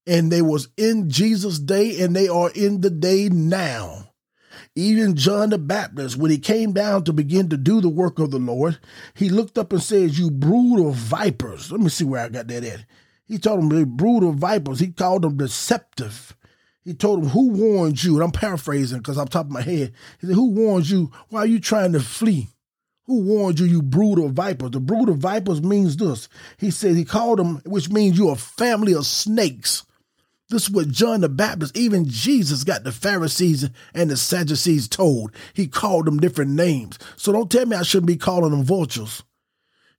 and 0.08 0.32
they 0.32 0.42
was 0.42 0.70
in 0.78 1.10
Jesus' 1.10 1.60
day 1.60 2.02
and 2.02 2.16
they 2.16 2.30
are 2.30 2.50
in 2.52 2.82
the 2.82 2.90
day 2.90 3.30
now. 3.30 4.07
Even 4.78 5.16
John 5.16 5.50
the 5.50 5.58
Baptist, 5.58 6.18
when 6.18 6.30
he 6.30 6.38
came 6.38 6.72
down 6.72 7.04
to 7.06 7.12
begin 7.12 7.50
to 7.50 7.58
do 7.58 7.82
the 7.82 7.90
work 7.90 8.20
of 8.20 8.30
the 8.30 8.38
Lord, 8.38 8.78
he 9.16 9.28
looked 9.28 9.58
up 9.58 9.74
and 9.74 9.82
said, 9.82 10.16
You 10.16 10.30
brood 10.30 10.88
of 10.88 10.94
vipers. 10.94 11.72
Let 11.72 11.82
me 11.82 11.90
see 11.90 12.04
where 12.04 12.24
I 12.24 12.30
got 12.30 12.48
that 12.50 12.64
at. 12.64 12.86
He 13.26 13.40
told 13.40 13.60
them, 13.60 13.70
they 13.70 13.86
brood 13.86 14.24
of 14.24 14.36
vipers. 14.36 14.80
He 14.80 14.90
called 14.90 15.24
them 15.24 15.36
deceptive. 15.36 16.38
He 16.84 16.94
told 16.94 17.24
them, 17.24 17.30
Who 17.32 17.50
warned 17.50 18.04
you? 18.04 18.14
And 18.14 18.24
I'm 18.24 18.32
paraphrasing 18.32 19.00
because 19.00 19.18
I'm 19.18 19.28
top 19.28 19.48
of 19.48 19.52
my 19.52 19.64
head. 19.64 19.94
He 20.22 20.28
said, 20.28 20.36
Who 20.36 20.52
warned 20.52 20.88
you? 20.88 21.12
Why 21.30 21.40
are 21.40 21.48
you 21.48 21.60
trying 21.60 21.94
to 21.94 22.00
flee? 22.00 22.50
Who 23.06 23.22
warned 23.22 23.60
you, 23.60 23.66
you 23.66 23.82
brood 23.82 24.20
of 24.20 24.34
vipers? 24.34 24.70
The 24.70 24.80
brood 24.80 25.10
of 25.10 25.18
vipers 25.18 25.60
means 25.60 25.98
this. 25.98 26.30
He 26.60 26.70
said, 26.70 26.96
He 26.96 27.04
called 27.04 27.40
them, 27.40 27.64
which 27.66 27.90
means 27.90 28.16
you're 28.16 28.34
a 28.34 28.36
family 28.36 28.94
of 28.94 29.08
snakes. 29.08 29.87
This 30.50 30.64
is 30.64 30.70
what 30.70 30.88
John 30.90 31.22
the 31.22 31.30
Baptist, 31.30 31.76
even 31.76 32.08
Jesus 32.08 32.64
got 32.64 32.84
the 32.84 32.92
Pharisees 32.92 33.70
and 33.94 34.10
the 34.10 34.16
Sadducees 34.16 34.88
told. 34.88 35.32
He 35.54 35.68
called 35.68 36.06
them 36.06 36.20
different 36.20 36.52
names. 36.52 36.98
So 37.18 37.32
don't 37.34 37.52
tell 37.52 37.66
me 37.66 37.76
I 37.76 37.84
shouldn't 37.84 38.08
be 38.08 38.16
calling 38.16 38.52
them 38.52 38.64
vultures. 38.64 39.24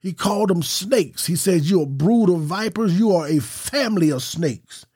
He 0.01 0.13
called 0.13 0.49
them 0.49 0.63
snakes. 0.63 1.27
He 1.27 1.37
says, 1.37 1.71
You're 1.71 1.83
a 1.83 1.87
brood 1.87 2.31
of 2.31 2.43
vipers. 2.43 2.99
You 2.99 3.13
are 3.13 3.27
a 3.27 3.41
family 3.41 4.11
of 4.11 4.23
snakes. 4.23 4.87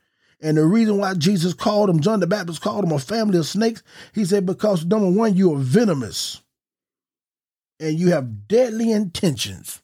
And 0.42 0.56
the 0.56 0.64
reason 0.64 0.99
why 0.99 1.14
Jesus 1.14 1.54
called 1.54 1.88
them, 1.88 2.00
John 2.00 2.18
the 2.18 2.26
Baptist 2.26 2.61
called 2.61 2.85
them 2.85 2.92
a 2.92 2.99
family 2.99 3.38
of 3.38 3.47
snakes, 3.47 3.82
he 4.12 4.25
said, 4.25 4.44
because 4.44 4.85
number 4.85 5.09
one, 5.09 5.37
you 5.37 5.54
are 5.54 5.59
venomous 5.59 6.42
and 7.78 7.99
you 7.99 8.09
have 8.11 8.49
deadly 8.49 8.90
intentions. 8.90 9.80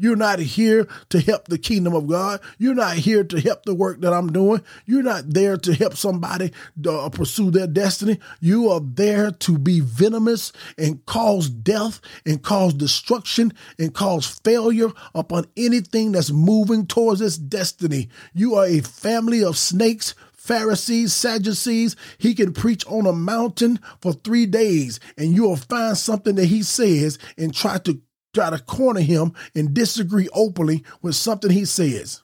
You're 0.00 0.16
not 0.16 0.38
here 0.38 0.88
to 1.10 1.20
help 1.20 1.48
the 1.48 1.58
kingdom 1.58 1.94
of 1.94 2.06
God. 2.06 2.40
You're 2.56 2.74
not 2.74 2.96
here 2.96 3.22
to 3.22 3.38
help 3.38 3.64
the 3.66 3.74
work 3.74 4.00
that 4.00 4.14
I'm 4.14 4.32
doing. 4.32 4.62
You're 4.86 5.02
not 5.02 5.28
there 5.28 5.58
to 5.58 5.74
help 5.74 5.94
somebody 5.94 6.52
uh, 6.88 7.10
pursue 7.10 7.50
their 7.50 7.66
destiny. 7.66 8.18
You 8.40 8.70
are 8.70 8.80
there 8.80 9.30
to 9.30 9.58
be 9.58 9.80
venomous 9.80 10.52
and 10.78 11.04
cause 11.04 11.50
death 11.50 12.00
and 12.24 12.42
cause 12.42 12.72
destruction 12.72 13.52
and 13.78 13.92
cause 13.92 14.40
failure 14.42 14.88
upon 15.14 15.44
anything 15.54 16.12
that's 16.12 16.30
moving 16.30 16.86
towards 16.86 17.20
its 17.20 17.36
destiny. 17.36 18.08
You 18.32 18.54
are 18.54 18.64
a 18.64 18.80
family 18.80 19.44
of 19.44 19.58
snakes, 19.58 20.14
Pharisees, 20.32 21.12
Sadducees. 21.12 21.94
He 22.16 22.34
can 22.34 22.54
preach 22.54 22.86
on 22.86 23.06
a 23.06 23.12
mountain 23.12 23.78
for 24.00 24.14
three 24.14 24.46
days 24.46 24.98
and 25.18 25.34
you'll 25.34 25.56
find 25.56 25.94
something 25.94 26.36
that 26.36 26.46
he 26.46 26.62
says 26.62 27.18
and 27.36 27.54
try 27.54 27.76
to 27.80 28.00
try 28.34 28.50
to 28.50 28.58
corner 28.58 29.00
him 29.00 29.32
and 29.54 29.74
disagree 29.74 30.28
openly 30.32 30.84
with 31.02 31.14
something 31.14 31.50
he 31.50 31.64
says. 31.64 32.22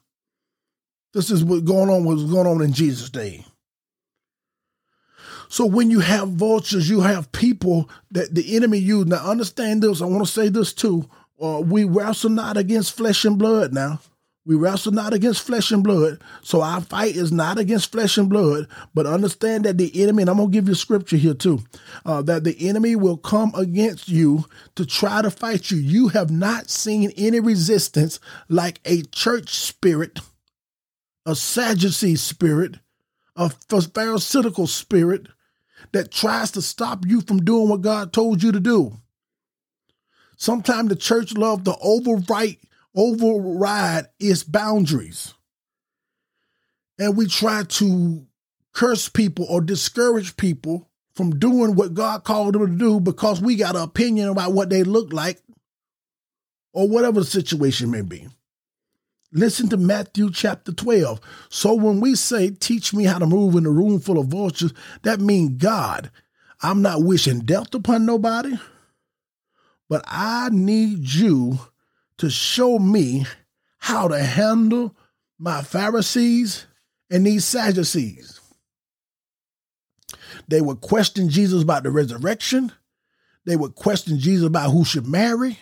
This 1.12 1.30
is 1.30 1.42
what's 1.42 1.62
going 1.62 1.88
on, 1.88 2.04
what's 2.04 2.24
going 2.24 2.46
on 2.46 2.62
in 2.62 2.72
Jesus' 2.72 3.10
day. 3.10 3.44
So 5.48 5.64
when 5.64 5.90
you 5.90 6.00
have 6.00 6.30
vultures, 6.30 6.90
you 6.90 7.00
have 7.00 7.32
people 7.32 7.88
that 8.10 8.34
the 8.34 8.56
enemy 8.56 8.78
use. 8.78 9.06
Now 9.06 9.24
understand 9.30 9.82
this. 9.82 10.02
I 10.02 10.06
want 10.06 10.26
to 10.26 10.32
say 10.32 10.48
this 10.48 10.72
too. 10.72 11.08
Uh, 11.40 11.62
we 11.64 11.84
wrestle 11.84 12.30
not 12.30 12.56
against 12.56 12.96
flesh 12.96 13.24
and 13.24 13.38
blood 13.38 13.72
now. 13.72 14.00
We 14.46 14.54
wrestle 14.54 14.92
not 14.92 15.12
against 15.12 15.42
flesh 15.42 15.72
and 15.72 15.82
blood. 15.82 16.22
So 16.42 16.62
our 16.62 16.80
fight 16.80 17.16
is 17.16 17.32
not 17.32 17.58
against 17.58 17.90
flesh 17.90 18.16
and 18.16 18.28
blood, 18.28 18.68
but 18.94 19.04
understand 19.04 19.64
that 19.64 19.76
the 19.76 19.90
enemy, 20.00 20.22
and 20.22 20.30
I'm 20.30 20.36
going 20.36 20.50
to 20.50 20.52
give 20.52 20.68
you 20.68 20.74
scripture 20.76 21.16
here 21.16 21.34
too, 21.34 21.64
uh, 22.04 22.22
that 22.22 22.44
the 22.44 22.56
enemy 22.68 22.94
will 22.94 23.16
come 23.16 23.52
against 23.56 24.08
you 24.08 24.44
to 24.76 24.86
try 24.86 25.20
to 25.20 25.32
fight 25.32 25.72
you. 25.72 25.78
You 25.78 26.08
have 26.08 26.30
not 26.30 26.70
seen 26.70 27.10
any 27.16 27.40
resistance 27.40 28.20
like 28.48 28.80
a 28.84 29.02
church 29.02 29.50
spirit, 29.50 30.20
a 31.26 31.34
Sadducee 31.34 32.14
spirit, 32.14 32.76
a 33.34 33.50
Pharisaical 33.50 34.68
spirit 34.68 35.26
that 35.90 36.12
tries 36.12 36.52
to 36.52 36.62
stop 36.62 37.04
you 37.04 37.20
from 37.20 37.44
doing 37.44 37.68
what 37.68 37.80
God 37.80 38.12
told 38.12 38.44
you 38.44 38.52
to 38.52 38.60
do. 38.60 38.92
Sometimes 40.36 40.88
the 40.88 40.96
church 40.96 41.32
love 41.34 41.64
to 41.64 41.72
overwrite 41.72 42.58
override 42.96 44.06
its 44.18 44.42
boundaries. 44.42 45.34
And 46.98 47.16
we 47.16 47.26
try 47.26 47.62
to 47.64 48.26
curse 48.72 49.08
people 49.08 49.46
or 49.48 49.60
discourage 49.60 50.36
people 50.36 50.88
from 51.14 51.38
doing 51.38 51.74
what 51.74 51.94
God 51.94 52.24
called 52.24 52.54
them 52.54 52.66
to 52.66 52.76
do 52.76 53.00
because 53.00 53.40
we 53.40 53.56
got 53.56 53.76
an 53.76 53.82
opinion 53.82 54.28
about 54.28 54.52
what 54.52 54.70
they 54.70 54.82
look 54.82 55.12
like 55.12 55.40
or 56.72 56.88
whatever 56.88 57.20
the 57.20 57.26
situation 57.26 57.90
may 57.90 58.02
be. 58.02 58.28
Listen 59.32 59.68
to 59.68 59.76
Matthew 59.76 60.30
chapter 60.30 60.72
12. 60.72 61.20
So 61.48 61.74
when 61.74 62.00
we 62.00 62.14
say, 62.14 62.50
teach 62.50 62.94
me 62.94 63.04
how 63.04 63.18
to 63.18 63.26
move 63.26 63.54
in 63.56 63.66
a 63.66 63.70
room 63.70 63.98
full 63.98 64.18
of 64.18 64.28
vultures, 64.28 64.72
that 65.02 65.20
means 65.20 65.62
God, 65.62 66.10
I'm 66.62 66.80
not 66.80 67.02
wishing 67.02 67.40
death 67.40 67.74
upon 67.74 68.06
nobody, 68.06 68.58
but 69.88 70.04
I 70.06 70.48
need 70.50 71.12
you 71.12 71.58
to 72.18 72.30
show 72.30 72.78
me 72.78 73.26
how 73.78 74.08
to 74.08 74.18
handle 74.18 74.96
my 75.38 75.62
Pharisees 75.62 76.66
and 77.10 77.26
these 77.26 77.44
Sadducees. 77.44 78.40
They 80.48 80.60
would 80.60 80.80
question 80.80 81.28
Jesus 81.28 81.62
about 81.62 81.82
the 81.82 81.90
resurrection. 81.90 82.72
They 83.44 83.56
would 83.56 83.74
question 83.74 84.18
Jesus 84.18 84.46
about 84.46 84.70
who 84.70 84.84
should 84.84 85.06
marry. 85.06 85.58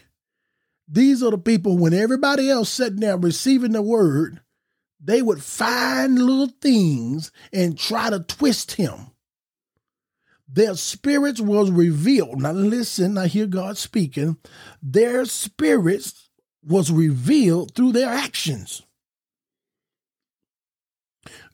These 0.89 1.23
are 1.23 1.31
the 1.31 1.39
people, 1.39 1.79
when 1.79 1.95
everybody 1.95 2.51
else 2.51 2.71
sitting 2.71 3.01
there 3.01 3.17
receiving 3.17 3.73
the 3.73 3.83
word, 3.83 4.41
they 5.03 5.23
would 5.23 5.43
find 5.43 6.19
little 6.19 6.55
things 6.61 7.31
and 7.53 7.79
try 7.79 8.11
to 8.11 8.21
twist 8.21 8.73
him. 8.73 9.11
Their 10.49 10.75
spirits 10.77 11.41
was 11.41 11.71
revealed. 11.71 12.43
Now 12.43 12.53
listen, 12.53 13.19
I 13.19 13.27
hear 13.27 13.47
God 13.47 13.77
speaking. 13.77 14.37
Their 14.83 15.25
spirits 15.25 16.24
was 16.67 16.91
revealed 16.91 17.75
through 17.75 17.93
their 17.93 18.09
actions. 18.09 18.83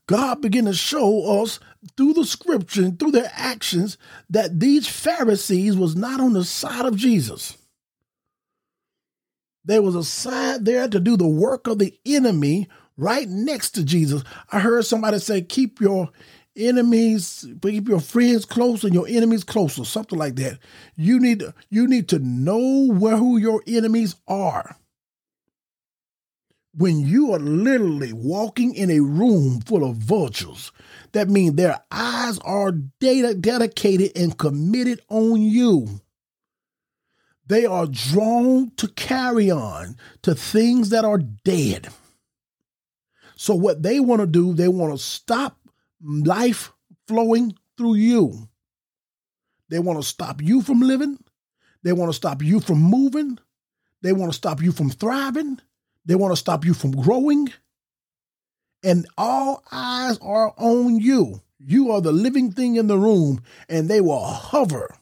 God 0.06 0.40
began 0.40 0.64
to 0.64 0.74
show 0.74 1.40
us 1.40 1.60
through 1.96 2.14
the 2.14 2.24
scripture 2.24 2.82
and 2.82 2.98
through 2.98 3.12
their 3.12 3.30
actions 3.32 3.96
that 4.28 4.58
these 4.58 4.88
Pharisees 4.88 5.76
was 5.76 5.94
not 5.94 6.20
on 6.20 6.32
the 6.32 6.44
side 6.44 6.84
of 6.84 6.96
Jesus. 6.96 7.56
There 9.64 9.82
was 9.82 9.94
a 9.94 10.02
side 10.02 10.64
there 10.64 10.88
to 10.88 10.98
do 10.98 11.16
the 11.16 11.28
work 11.28 11.68
of 11.68 11.78
the 11.78 11.96
enemy 12.04 12.68
right 12.96 13.28
next 13.28 13.70
to 13.72 13.84
Jesus. 13.84 14.24
I 14.50 14.58
heard 14.58 14.84
somebody 14.84 15.20
say, 15.20 15.42
keep 15.42 15.80
your 15.80 16.10
enemies, 16.56 17.46
keep 17.62 17.88
your 17.88 18.00
friends 18.00 18.44
close 18.44 18.82
and 18.82 18.92
your 18.92 19.06
enemies 19.06 19.44
closer, 19.44 19.84
something 19.84 20.18
like 20.18 20.34
that. 20.36 20.58
You 20.96 21.20
need, 21.20 21.44
you 21.68 21.86
need 21.86 22.08
to 22.08 22.18
know 22.18 22.92
where 22.92 23.16
who 23.16 23.36
your 23.36 23.62
enemies 23.66 24.16
are 24.26 24.76
when 26.72 27.00
you 27.00 27.32
are 27.32 27.38
literally 27.40 28.12
walking 28.12 28.74
in 28.74 28.90
a 28.90 29.00
room 29.00 29.60
full 29.60 29.88
of 29.88 29.96
vultures, 29.96 30.70
that 31.12 31.28
means 31.28 31.54
their 31.54 31.80
eyes 31.90 32.38
are 32.40 32.72
data 33.00 33.34
dedicated 33.34 34.12
and 34.16 34.38
committed 34.38 35.00
on 35.08 35.42
you. 35.42 36.00
They 37.46 37.66
are 37.66 37.86
drawn 37.86 38.70
to 38.76 38.86
carrion 38.88 39.96
to 40.22 40.34
things 40.36 40.90
that 40.90 41.04
are 41.04 41.18
dead. 41.18 41.88
So, 43.34 43.54
what 43.56 43.82
they 43.82 43.98
want 43.98 44.20
to 44.20 44.26
do, 44.26 44.54
they 44.54 44.68
want 44.68 44.92
to 44.92 44.98
stop 44.98 45.58
life 46.00 46.72
flowing 47.08 47.56
through 47.76 47.94
you. 47.94 48.48
They 49.68 49.80
want 49.80 50.00
to 50.00 50.06
stop 50.06 50.42
you 50.42 50.62
from 50.62 50.80
living. 50.80 51.18
They 51.82 51.92
want 51.92 52.10
to 52.10 52.16
stop 52.16 52.42
you 52.42 52.60
from 52.60 52.80
moving. 52.80 53.38
They 54.02 54.12
want 54.12 54.30
to 54.30 54.36
stop 54.36 54.62
you 54.62 54.70
from 54.70 54.90
thriving. 54.90 55.58
They 56.04 56.14
want 56.14 56.32
to 56.32 56.36
stop 56.36 56.64
you 56.64 56.74
from 56.74 56.92
growing. 56.92 57.52
And 58.82 59.06
all 59.18 59.62
eyes 59.70 60.18
are 60.22 60.54
on 60.56 60.98
you. 61.00 61.42
You 61.58 61.92
are 61.92 62.00
the 62.00 62.12
living 62.12 62.52
thing 62.52 62.76
in 62.76 62.86
the 62.86 62.96
room, 62.96 63.42
and 63.68 63.88
they 63.88 64.00
will 64.00 64.24
hover 64.24 64.96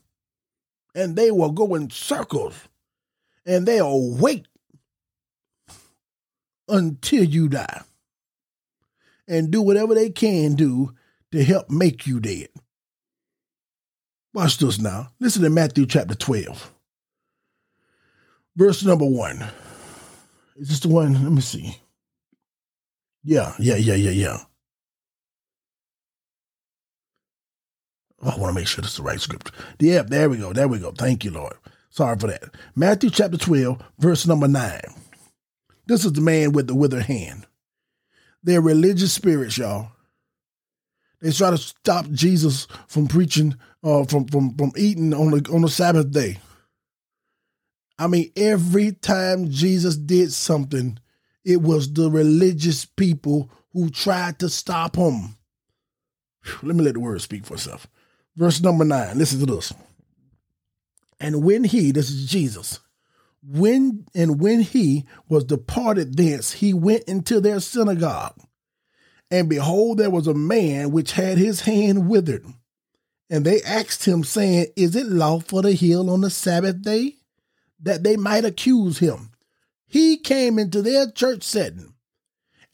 and 0.98 1.14
they 1.14 1.30
will 1.30 1.52
go 1.52 1.76
in 1.76 1.90
circles 1.90 2.54
and 3.46 3.66
they'll 3.66 4.16
wait 4.16 4.48
until 6.68 7.22
you 7.22 7.48
die 7.48 7.82
and 9.28 9.50
do 9.50 9.62
whatever 9.62 9.94
they 9.94 10.10
can 10.10 10.54
do 10.54 10.94
to 11.30 11.44
help 11.44 11.70
make 11.70 12.06
you 12.06 12.18
dead. 12.18 12.48
Watch 14.34 14.58
this 14.58 14.78
now. 14.78 15.12
Listen 15.20 15.42
to 15.42 15.50
Matthew 15.50 15.86
chapter 15.86 16.14
12, 16.14 16.72
verse 18.56 18.84
number 18.84 19.06
1. 19.06 19.44
Is 20.58 20.68
this 20.68 20.80
the 20.80 20.88
one? 20.88 21.12
Let 21.12 21.32
me 21.32 21.40
see. 21.40 21.76
Yeah, 23.22 23.54
yeah, 23.58 23.76
yeah, 23.76 23.94
yeah, 23.94 24.10
yeah. 24.10 24.38
I 28.20 28.36
want 28.36 28.50
to 28.50 28.52
make 28.52 28.66
sure 28.66 28.82
this 28.82 28.92
is 28.92 28.96
the 28.96 29.04
right 29.04 29.20
script. 29.20 29.52
Yeah, 29.78 30.02
there 30.02 30.28
we 30.28 30.38
go. 30.38 30.52
There 30.52 30.66
we 30.66 30.80
go. 30.80 30.90
Thank 30.90 31.24
you, 31.24 31.30
Lord. 31.30 31.54
Sorry 31.90 32.18
for 32.18 32.26
that. 32.26 32.54
Matthew 32.74 33.10
chapter 33.10 33.36
12, 33.36 33.80
verse 33.98 34.26
number 34.26 34.48
9. 34.48 34.80
This 35.86 36.04
is 36.04 36.12
the 36.12 36.20
man 36.20 36.52
with 36.52 36.66
the 36.66 36.74
withered 36.74 37.04
hand. 37.04 37.46
They're 38.42 38.60
religious 38.60 39.12
spirits, 39.12 39.58
y'all. 39.58 39.92
They 41.20 41.30
try 41.32 41.50
to 41.50 41.58
stop 41.58 42.10
Jesus 42.10 42.66
from 42.88 43.08
preaching, 43.08 43.56
uh, 43.82 44.04
from 44.04 44.26
from 44.26 44.54
from 44.56 44.72
eating 44.76 45.12
on 45.12 45.30
the 45.30 45.50
on 45.52 45.62
the 45.62 45.68
Sabbath 45.68 46.12
day. 46.12 46.38
I 47.98 48.06
mean, 48.06 48.30
every 48.36 48.92
time 48.92 49.50
Jesus 49.50 49.96
did 49.96 50.32
something, 50.32 50.98
it 51.44 51.60
was 51.60 51.92
the 51.92 52.10
religious 52.10 52.84
people 52.84 53.50
who 53.72 53.90
tried 53.90 54.38
to 54.38 54.48
stop 54.48 54.96
him. 54.96 55.36
Let 56.62 56.76
me 56.76 56.84
let 56.84 56.94
the 56.94 57.00
word 57.00 57.20
speak 57.20 57.44
for 57.44 57.54
itself. 57.54 57.86
Verse 58.36 58.60
number 58.60 58.84
nine, 58.84 59.18
listen 59.18 59.40
to 59.40 59.46
this. 59.46 59.72
And 61.20 61.42
when 61.42 61.64
he, 61.64 61.90
this 61.90 62.10
is 62.10 62.30
Jesus, 62.30 62.80
when 63.42 64.06
and 64.14 64.40
when 64.40 64.60
he 64.60 65.04
was 65.28 65.44
departed 65.44 66.16
thence, 66.16 66.52
he 66.52 66.72
went 66.72 67.04
into 67.04 67.40
their 67.40 67.60
synagogue. 67.60 68.34
And 69.30 69.48
behold, 69.48 69.98
there 69.98 70.10
was 70.10 70.26
a 70.26 70.34
man 70.34 70.90
which 70.90 71.12
had 71.12 71.38
his 71.38 71.62
hand 71.62 72.08
withered. 72.08 72.46
And 73.30 73.44
they 73.44 73.62
asked 73.62 74.06
him, 74.06 74.24
saying, 74.24 74.68
Is 74.76 74.96
it 74.96 75.06
lawful 75.06 75.62
to 75.62 75.72
heal 75.72 76.08
on 76.08 76.22
the 76.22 76.30
Sabbath 76.30 76.80
day? 76.80 77.17
That 77.80 78.02
they 78.02 78.16
might 78.16 78.44
accuse 78.44 78.98
him. 78.98 79.30
He 79.86 80.16
came 80.16 80.58
into 80.58 80.82
their 80.82 81.10
church 81.10 81.42
setting 81.42 81.94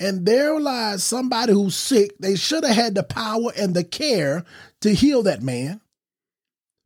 and 0.01 0.27
there 0.27 0.59
lies 0.61 1.05
somebody 1.05 1.53
who's 1.53 1.77
sick. 1.77 2.17
They 2.19 2.37
should 2.37 2.65
have 2.65 2.75
had 2.75 2.95
the 2.95 3.03
power 3.03 3.53
and 3.57 3.75
the 3.75 3.85
care 3.85 4.45
to 4.81 4.95
heal 4.95 5.23
that 5.23 5.43
man. 5.43 5.81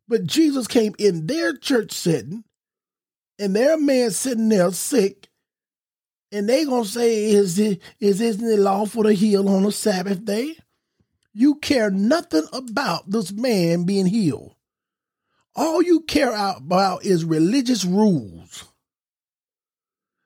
But 0.07 0.27
Jesus 0.27 0.67
came 0.67 0.95
in 0.99 1.27
their 1.27 1.55
church 1.57 1.93
setting, 1.93 2.45
and 3.39 3.55
their 3.55 3.79
man 3.79 4.11
sitting 4.11 4.49
there 4.49 4.71
sick, 4.73 5.29
and 6.33 6.49
they 6.49 6.65
gonna 6.65 6.85
say, 6.85 7.31
"Is 7.31 7.59
it 7.59 7.81
is 8.01 8.21
isn't 8.21 8.49
it 8.49 8.59
lawful 8.59 9.03
to 9.03 9.13
heal 9.13 9.49
on 9.49 9.65
a 9.65 9.73
Sabbath 9.73 10.25
day?" 10.25 10.57
You 11.33 11.57
care 11.57 11.91
nothing 11.91 12.47
about 12.53 13.11
this 13.11 13.33
man 13.33 13.85
being 13.85 14.07
healed. 14.07 14.55
All 15.61 15.83
you 15.83 16.03
care 16.03 16.33
about 16.33 17.05
is 17.05 17.25
religious 17.25 17.85
rules, 17.85 18.62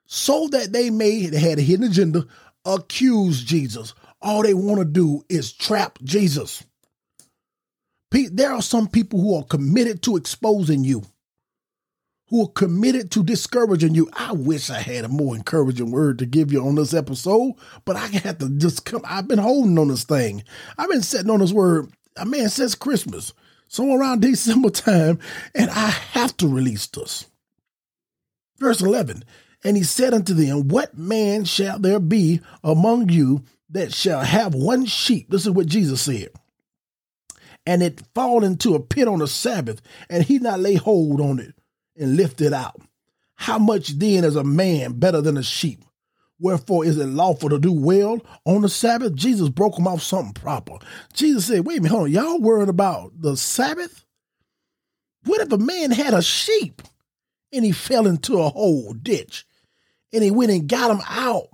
so 0.04 0.46
that 0.48 0.74
they 0.74 0.90
may 0.90 1.24
they 1.24 1.38
had 1.38 1.58
a 1.58 1.62
hidden 1.62 1.86
agenda 1.86 2.26
accuse 2.66 3.42
Jesus. 3.42 3.94
All 4.20 4.42
they 4.42 4.52
want 4.52 4.80
to 4.80 4.84
do 4.84 5.24
is 5.30 5.54
trap 5.54 5.98
Jesus. 6.02 6.62
There 8.10 8.52
are 8.52 8.60
some 8.60 8.88
people 8.88 9.22
who 9.22 9.34
are 9.36 9.42
committed 9.44 10.02
to 10.02 10.18
exposing 10.18 10.84
you, 10.84 11.02
who 12.28 12.42
are 12.42 12.52
committed 12.52 13.10
to 13.12 13.24
discouraging 13.24 13.94
you. 13.94 14.10
I 14.12 14.32
wish 14.32 14.68
I 14.68 14.80
had 14.80 15.06
a 15.06 15.08
more 15.08 15.34
encouraging 15.34 15.92
word 15.92 16.18
to 16.18 16.26
give 16.26 16.52
you 16.52 16.62
on 16.62 16.74
this 16.74 16.92
episode, 16.92 17.54
but 17.86 17.96
I 17.96 18.06
have 18.08 18.36
to 18.40 18.50
just 18.50 18.84
come. 18.84 19.00
I've 19.06 19.28
been 19.28 19.38
holding 19.38 19.78
on 19.78 19.88
this 19.88 20.04
thing. 20.04 20.44
I've 20.76 20.90
been 20.90 21.00
sitting 21.00 21.30
on 21.30 21.40
this 21.40 21.54
word, 21.54 21.90
a 22.18 22.26
man 22.26 22.50
says 22.50 22.74
Christmas, 22.74 23.32
somewhere 23.72 24.00
around 24.00 24.20
December 24.22 24.70
time, 24.70 25.18
and 25.54 25.70
I 25.70 25.88
have 25.88 26.36
to 26.38 26.48
release 26.48 26.86
this. 26.86 27.26
Verse 28.58 28.80
11 28.80 29.24
And 29.64 29.76
he 29.76 29.82
said 29.82 30.14
unto 30.14 30.34
them, 30.34 30.68
What 30.68 30.96
man 30.96 31.44
shall 31.44 31.78
there 31.78 32.00
be 32.00 32.40
among 32.62 33.08
you 33.08 33.42
that 33.70 33.92
shall 33.92 34.20
have 34.20 34.54
one 34.54 34.84
sheep? 34.86 35.30
This 35.30 35.46
is 35.46 35.50
what 35.50 35.66
Jesus 35.66 36.02
said 36.02 36.28
and 37.66 37.82
it 37.82 38.02
fall 38.14 38.44
into 38.44 38.74
a 38.74 38.80
pit 38.80 39.08
on 39.08 39.20
the 39.20 39.28
Sabbath, 39.28 39.80
and 40.08 40.24
he 40.24 40.38
not 40.38 40.60
lay 40.60 40.74
hold 40.74 41.20
on 41.20 41.38
it 41.38 41.54
and 41.96 42.16
lift 42.16 42.40
it 42.40 42.52
out. 42.52 42.80
How 43.34 43.58
much 43.58 43.98
then 43.98 44.24
is 44.24 44.36
a 44.36 44.44
man 44.44 44.98
better 44.98 45.20
than 45.20 45.36
a 45.36 45.42
sheep? 45.42 45.84
Wherefore 46.42 46.84
is 46.84 46.98
it 46.98 47.06
lawful 47.06 47.48
to 47.50 47.58
do 47.58 47.72
well 47.72 48.20
on 48.44 48.62
the 48.62 48.68
Sabbath? 48.68 49.14
Jesus 49.14 49.48
broke 49.48 49.76
them 49.76 49.86
off 49.86 50.02
something 50.02 50.34
proper. 50.34 50.74
Jesus 51.14 51.46
said, 51.46 51.64
wait 51.64 51.78
a 51.78 51.82
minute, 51.82 51.94
hold 51.94 52.04
on, 52.04 52.10
y'all 52.10 52.40
worried 52.40 52.68
about 52.68 53.12
the 53.20 53.36
Sabbath? 53.36 54.04
What 55.24 55.40
if 55.40 55.52
a 55.52 55.58
man 55.58 55.92
had 55.92 56.14
a 56.14 56.22
sheep 56.22 56.82
and 57.52 57.64
he 57.64 57.70
fell 57.70 58.08
into 58.08 58.40
a 58.40 58.48
hole 58.48 58.92
ditch 58.92 59.46
and 60.12 60.24
he 60.24 60.32
went 60.32 60.50
and 60.50 60.68
got 60.68 60.90
him 60.90 61.00
out? 61.08 61.48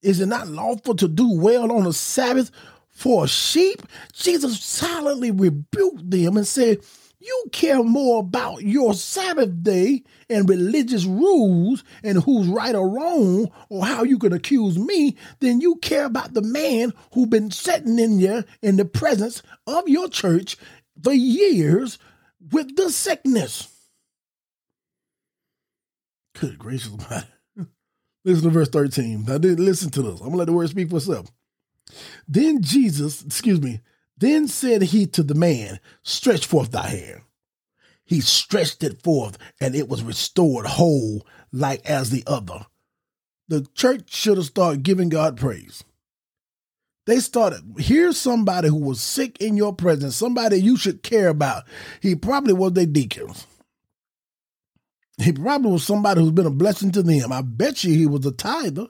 Is 0.00 0.20
it 0.20 0.26
not 0.26 0.48
lawful 0.48 0.94
to 0.94 1.08
do 1.08 1.32
well 1.38 1.72
on 1.72 1.84
the 1.84 1.92
Sabbath? 1.92 2.52
for 3.00 3.24
a 3.24 3.28
sheep, 3.28 3.82
Jesus 4.12 4.60
silently 4.60 5.30
rebuked 5.30 6.10
them 6.10 6.36
and 6.36 6.46
said, 6.46 6.80
You 7.22 7.44
care 7.52 7.82
more 7.82 8.20
about 8.20 8.62
your 8.62 8.94
Sabbath 8.94 9.62
day 9.62 10.04
and 10.30 10.48
religious 10.48 11.04
rules 11.04 11.84
and 12.02 12.22
who's 12.22 12.46
right 12.48 12.74
or 12.74 12.88
wrong 12.88 13.50
or 13.68 13.84
how 13.84 14.04
you 14.04 14.18
can 14.18 14.32
accuse 14.32 14.78
me 14.78 15.18
than 15.40 15.60
you 15.60 15.76
care 15.76 16.06
about 16.06 16.32
the 16.32 16.40
man 16.40 16.94
who's 17.12 17.28
been 17.28 17.50
sitting 17.50 17.98
in 17.98 18.20
you 18.20 18.42
in 18.62 18.76
the 18.76 18.86
presence 18.86 19.42
of 19.66 19.86
your 19.86 20.08
church 20.08 20.56
for 21.02 21.12
years 21.12 21.98
with 22.52 22.74
the 22.76 22.88
sickness. 22.88 23.68
Good 26.38 26.58
gracious, 26.58 26.96
man. 27.10 27.26
Listen 28.24 28.44
to 28.44 28.50
verse 28.50 28.70
13. 28.70 29.26
I 29.28 29.36
didn't 29.36 29.64
listen 29.64 29.90
to 29.90 30.02
this. 30.02 30.20
I'm 30.20 30.28
going 30.28 30.32
to 30.32 30.36
let 30.38 30.44
the 30.46 30.52
word 30.54 30.70
speak 30.70 30.88
for 30.88 30.96
itself. 30.96 31.30
Then 32.26 32.62
Jesus, 32.62 33.22
excuse 33.22 33.60
me, 33.60 33.80
then 34.20 34.48
said 34.48 34.82
he 34.82 35.06
to 35.06 35.22
the 35.22 35.34
man, 35.34 35.80
Stretch 36.02 36.46
forth 36.46 36.70
thy 36.70 36.86
hand. 36.86 37.22
He 38.04 38.20
stretched 38.20 38.82
it 38.82 39.02
forth, 39.02 39.38
and 39.60 39.74
it 39.74 39.88
was 39.88 40.02
restored 40.02 40.66
whole 40.66 41.26
like 41.52 41.84
as 41.88 42.10
the 42.10 42.24
other. 42.26 42.66
The 43.48 43.66
church 43.74 44.14
should 44.14 44.36
have 44.36 44.46
started 44.46 44.82
giving 44.82 45.08
God 45.08 45.36
praise. 45.36 45.84
They 47.06 47.18
started, 47.18 47.62
here's 47.78 48.18
somebody 48.18 48.68
who 48.68 48.78
was 48.78 49.00
sick 49.00 49.40
in 49.40 49.56
your 49.56 49.74
presence, 49.74 50.16
somebody 50.16 50.60
you 50.60 50.76
should 50.76 51.02
care 51.02 51.28
about. 51.28 51.64
He 52.00 52.14
probably 52.14 52.52
was 52.52 52.74
their 52.74 52.86
deacons. 52.86 53.46
He 55.18 55.32
probably 55.32 55.72
was 55.72 55.84
somebody 55.84 56.20
who's 56.20 56.30
been 56.30 56.46
a 56.46 56.50
blessing 56.50 56.92
to 56.92 57.02
them. 57.02 57.32
I 57.32 57.42
bet 57.42 57.84
you 57.84 57.94
he 57.94 58.06
was 58.06 58.24
a 58.26 58.32
tither. 58.32 58.86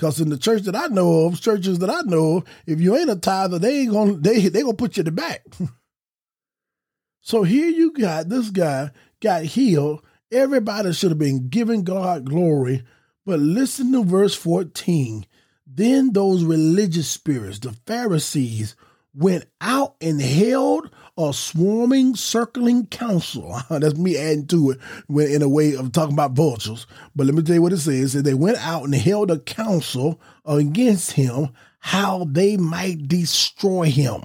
Because 0.00 0.18
in 0.18 0.30
the 0.30 0.38
church 0.38 0.62
that 0.62 0.74
I 0.74 0.86
know 0.86 1.26
of, 1.26 1.42
churches 1.42 1.78
that 1.80 1.90
I 1.90 2.00
know 2.06 2.38
of, 2.38 2.44
if 2.64 2.80
you 2.80 2.96
ain't 2.96 3.10
a 3.10 3.16
tither, 3.16 3.58
they 3.58 3.80
ain't 3.80 3.92
gonna 3.92 4.14
they 4.14 4.48
they 4.48 4.62
gonna 4.62 4.72
put 4.72 4.96
you 4.96 5.02
the 5.02 5.12
back. 5.12 5.44
so 7.20 7.42
here 7.42 7.68
you 7.68 7.92
got 7.92 8.30
this 8.30 8.48
guy 8.48 8.92
got 9.20 9.42
healed. 9.42 10.02
Everybody 10.32 10.94
should 10.94 11.10
have 11.10 11.18
been 11.18 11.50
giving 11.50 11.84
God 11.84 12.24
glory. 12.24 12.82
But 13.26 13.40
listen 13.40 13.92
to 13.92 14.02
verse 14.02 14.34
14. 14.34 15.26
Then 15.66 16.14
those 16.14 16.44
religious 16.44 17.08
spirits, 17.08 17.58
the 17.58 17.74
Pharisees, 17.84 18.76
went 19.12 19.44
out 19.60 19.96
and 20.00 20.18
held 20.18 20.90
a 21.16 21.32
swarming, 21.32 22.14
circling 22.16 22.86
council. 22.86 23.60
That's 23.70 23.96
me 23.96 24.16
adding 24.16 24.46
to 24.48 24.70
it 24.70 24.78
in 25.08 25.42
a 25.42 25.48
way 25.48 25.74
of 25.74 25.92
talking 25.92 26.14
about 26.14 26.32
vultures. 26.32 26.86
But 27.14 27.26
let 27.26 27.34
me 27.34 27.42
tell 27.42 27.56
you 27.56 27.62
what 27.62 27.72
it 27.72 27.78
says. 27.78 28.12
They 28.12 28.34
went 28.34 28.58
out 28.58 28.84
and 28.84 28.94
held 28.94 29.30
a 29.30 29.38
council 29.38 30.20
against 30.44 31.12
him, 31.12 31.48
how 31.80 32.26
they 32.28 32.56
might 32.56 33.08
destroy 33.08 33.86
him. 33.86 34.22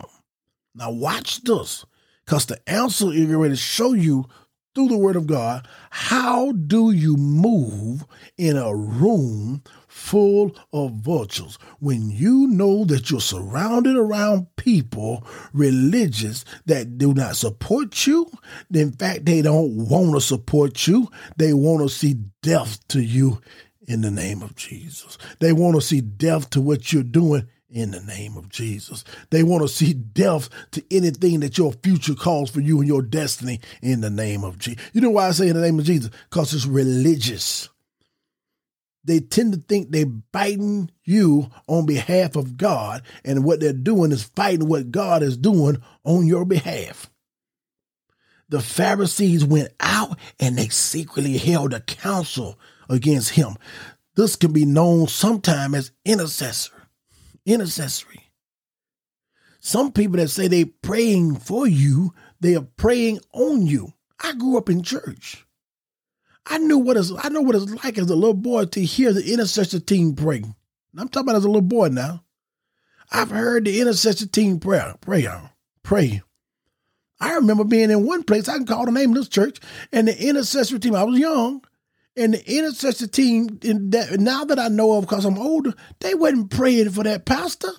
Now 0.74 0.92
watch 0.92 1.42
this, 1.44 1.86
because 2.26 2.46
the 2.46 2.60
answer 2.70 3.12
is 3.12 3.28
going 3.28 3.52
to 3.52 3.56
show 3.56 3.94
you 3.94 4.26
through 4.76 4.90
the 4.90 4.98
word 4.98 5.16
of 5.16 5.26
God, 5.26 5.68
how 5.90 6.52
do 6.52 6.92
you 6.92 7.16
move 7.16 8.06
in 8.38 8.58
a 8.58 8.76
room 8.76 9.64
full 9.96 10.54
of 10.74 10.92
vultures 10.92 11.58
when 11.80 12.12
you 12.12 12.48
know 12.48 12.84
that 12.84 13.10
you're 13.10 13.22
surrounded 13.22 13.96
around 13.96 14.46
people 14.58 15.26
religious 15.54 16.44
that 16.66 16.98
do 16.98 17.14
not 17.14 17.34
support 17.34 18.06
you 18.06 18.30
in 18.74 18.92
fact 18.92 19.26
they 19.26 19.42
don't 19.42 19.74
want 19.88 20.14
to 20.14 20.20
support 20.20 20.86
you 20.86 21.10
they 21.38 21.54
want 21.54 21.82
to 21.82 21.88
see 21.88 22.14
death 22.42 22.86
to 22.90 23.02
you 23.02 23.42
in 23.88 24.02
the 24.02 24.12
name 24.12 24.42
of 24.42 24.54
jesus 24.56 25.18
they 25.40 25.54
want 25.54 25.76
to 25.76 25.82
see 25.82 26.02
death 26.02 26.50
to 26.50 26.60
what 26.60 26.92
you're 26.92 27.02
doing 27.02 27.48
in 27.70 27.92
the 27.92 28.02
name 28.02 28.38
of 28.38 28.48
Jesus. 28.48 29.04
They 29.32 29.44
want 29.44 29.62
to 29.64 29.68
see 29.68 29.94
death 29.94 30.50
to 30.72 30.84
anything 30.92 31.42
that 31.42 31.58
your 31.58 31.74
future 31.74 32.16
calls 32.16 32.50
for 32.50 32.62
you 32.62 32.80
and 32.80 32.88
your 32.88 33.02
destiny 33.02 33.60
in 33.82 34.00
the 34.00 34.10
name 34.10 34.46
of 34.46 34.58
Jesus. 34.58 34.82
You 34.94 35.02
know 35.02 35.10
why 35.10 35.28
I 35.28 35.32
say 35.32 35.50
in 35.50 35.56
the 35.56 35.62
name 35.62 35.80
of 35.80 35.84
Jesus? 35.84 36.10
Because 36.30 36.54
it's 36.54 36.66
religious. 36.66 37.68
They 39.06 39.20
tend 39.20 39.54
to 39.54 39.60
think 39.60 39.92
they're 39.92 40.06
fighting 40.34 40.92
you 41.04 41.50
on 41.68 41.86
behalf 41.86 42.36
of 42.36 42.58
God, 42.58 43.04
and 43.24 43.46
what 43.46 43.60
they're 43.60 43.72
doing 43.72 44.12
is 44.12 44.24
fighting 44.24 44.68
what 44.68 44.92
God 44.92 45.24
is 45.24 45.38
doing 45.38 45.82
on 46.04 46.28
your 46.28 46.44
behalf. 46.44 47.10
The 48.50 48.62
Pharisees 48.62 49.46
went 49.46 49.70
out 49.80 50.20
and 50.40 50.58
they 50.58 50.68
secretly 50.68 51.38
held 51.38 51.74
a 51.74 51.80
council 51.80 52.60
against 52.90 53.32
him. 53.32 53.56
This 54.16 54.36
can 54.36 54.54
be 54.54 54.66
known 54.66 55.08
sometime 55.08 55.74
as 55.74 55.92
intercessor 56.04 56.86
intercessory. 57.46 58.32
Some 59.60 59.92
people 59.92 60.18
that 60.18 60.30
say 60.30 60.48
they're 60.48 60.66
praying 60.82 61.38
for 61.38 61.68
you, 61.68 62.14
they 62.40 62.56
are 62.56 62.68
praying 62.78 63.20
on 63.34 63.66
you. 63.66 63.94
I 64.20 64.34
grew 64.34 64.58
up 64.58 64.70
in 64.70 64.84
church. 64.84 65.45
I 66.48 66.58
knew 66.60 66.78
what 66.78 66.98
it's 66.98 67.12
I 67.18 67.30
know 67.30 67.42
what 67.42 67.56
it's 67.56 67.84
like 67.84 67.98
as 67.98 68.10
a 68.10 68.16
little 68.16 68.34
boy 68.34 68.66
to 68.66 68.84
hear 68.84 69.12
the 69.14 69.34
intercessor 69.34 69.80
team 69.80 70.16
pray. 70.16 70.44
I'm 70.98 71.10
talking 71.10 71.30
about 71.30 71.38
as 71.38 71.46
a 71.46 71.48
little 71.48 71.62
boy 71.62 71.90
now. 71.90 72.24
I've 73.12 73.32
heard 73.32 73.66
the 73.66 73.82
intercessor 73.82 74.28
team 74.28 74.60
pray, 74.60 74.82
pray, 75.02 75.28
pray. 75.84 76.22
I 77.20 77.34
remember 77.36 77.64
being 77.64 77.92
in 77.92 78.06
one 78.06 78.24
place, 78.24 78.50
I 78.50 78.58
can 78.58 78.66
call 78.66 78.86
the 78.86 78.92
name 78.92 79.12
of 79.12 79.16
this 79.16 79.30
church, 79.30 79.60
and 79.92 80.08
the 80.08 80.28
intercessory 80.28 80.80
team, 80.80 80.96
I 80.96 81.04
was 81.04 81.20
young, 81.20 81.64
and 82.18 82.34
the 82.34 82.58
intercessor 82.58 83.08
team, 83.08 83.60
in 83.62 83.92
that, 83.92 84.20
now 84.20 84.44
that 84.46 84.60
I 84.60 84.68
know 84.68 84.94
of 84.94 85.06
because 85.06 85.26
I'm 85.26 85.38
older, 85.38 85.74
they 86.00 86.14
wasn't 86.14 86.52
praying 86.52 86.90
for 86.92 87.04
that 87.04 87.26
pastor. 87.26 87.72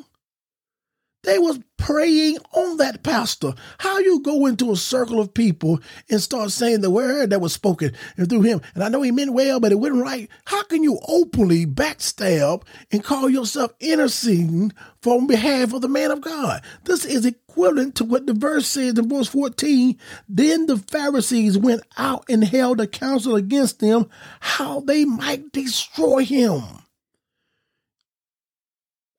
They 1.26 1.40
was 1.40 1.58
praying 1.76 2.38
on 2.52 2.76
that 2.76 3.02
pastor. 3.02 3.52
How 3.78 3.98
you 3.98 4.22
go 4.22 4.46
into 4.46 4.70
a 4.70 4.76
circle 4.76 5.20
of 5.20 5.34
people 5.34 5.80
and 6.08 6.20
start 6.20 6.52
saying 6.52 6.82
the 6.82 6.90
word 6.90 7.30
that 7.30 7.40
was 7.40 7.52
spoken 7.52 7.92
through 8.16 8.42
him, 8.42 8.60
and 8.74 8.84
I 8.84 8.88
know 8.88 9.02
he 9.02 9.10
meant 9.10 9.32
well, 9.32 9.58
but 9.58 9.72
it 9.72 9.80
wasn't 9.80 10.04
right. 10.04 10.30
How 10.44 10.62
can 10.62 10.84
you 10.84 11.00
openly 11.08 11.66
backstab 11.66 12.62
and 12.92 13.02
call 13.02 13.28
yourself 13.28 13.72
interceding 13.80 14.72
for 15.02 15.16
on 15.16 15.26
behalf 15.26 15.72
of 15.72 15.82
the 15.82 15.88
man 15.88 16.12
of 16.12 16.20
God? 16.20 16.62
This 16.84 17.04
is 17.04 17.26
equivalent 17.26 17.96
to 17.96 18.04
what 18.04 18.26
the 18.26 18.34
verse 18.34 18.68
says 18.68 18.96
in 18.96 19.08
verse 19.08 19.28
14. 19.28 19.98
Then 20.28 20.66
the 20.66 20.76
Pharisees 20.76 21.58
went 21.58 21.82
out 21.98 22.24
and 22.28 22.44
held 22.44 22.80
a 22.80 22.86
council 22.86 23.34
against 23.34 23.80
them, 23.80 24.08
how 24.38 24.78
they 24.78 25.04
might 25.04 25.50
destroy 25.50 26.24
him. 26.24 26.62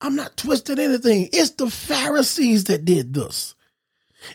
I'm 0.02 0.16
not 0.16 0.38
twisting 0.38 0.80
anything. 0.80 1.30
It's 1.34 1.52
the 1.52 1.70
Pharisees 1.70 2.66
that 2.66 2.86
did 2.86 3.14
this. 3.14 3.56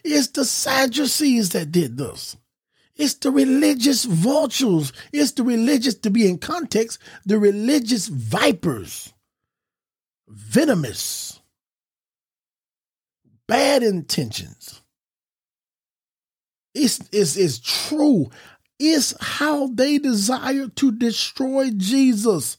It's 0.04 0.28
the 0.28 0.44
Sadducees 0.44 1.50
that 1.50 1.70
did 1.72 1.96
this. 1.96 2.36
It's 2.96 3.14
the 3.14 3.30
religious 3.30 4.04
vultures. 4.04 4.92
It's 5.12 5.32
the 5.32 5.42
religious, 5.42 5.94
to 5.96 6.10
be 6.10 6.28
in 6.28 6.38
context, 6.38 6.98
the 7.24 7.38
religious 7.38 8.08
vipers. 8.08 9.12
Venomous. 10.28 11.40
Bad 13.46 13.82
intentions. 13.82 14.82
It's, 16.74 17.00
it's, 17.12 17.36
it's 17.36 17.58
true. 17.58 18.30
It's 18.78 19.14
how 19.20 19.68
they 19.68 19.98
desire 19.98 20.68
to 20.68 20.92
destroy 20.92 21.70
Jesus. 21.70 22.56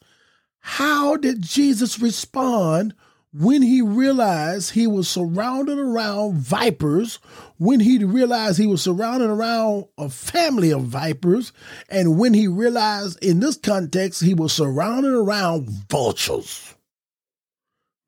How 0.66 1.18
did 1.18 1.42
Jesus 1.42 2.00
respond 2.00 2.96
when 3.34 3.62
he 3.62 3.82
realized 3.82 4.72
he 4.72 4.88
was 4.88 5.10
surrounded 5.10 5.78
around 5.78 6.36
vipers, 6.36 7.20
when 7.58 7.82
he 7.82 8.02
realized 8.04 8.58
he 8.58 8.66
was 8.66 8.82
surrounded 8.82 9.30
around 9.30 9.88
a 9.98 10.10
family 10.10 10.72
of 10.72 10.84
vipers, 10.84 11.52
and 11.90 12.18
when 12.18 12.34
he 12.34 12.48
realized 12.48 13.22
in 13.22 13.42
this 13.42 13.58
context 13.58 14.24
he 14.24 14.34
was 14.34 14.54
surrounded 14.54 15.14
around 15.14 15.68
vultures? 15.90 16.74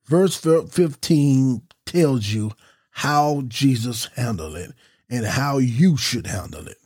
Verse 0.05 0.37
15 0.37 1.61
tells 1.85 2.27
you 2.27 2.51
how 2.91 3.43
Jesus 3.49 4.05
handled 4.15 4.55
it 4.55 4.71
and 5.09 5.25
how 5.25 5.57
you 5.57 5.97
should 5.97 6.25
handle 6.25 6.67
it. 6.67 6.77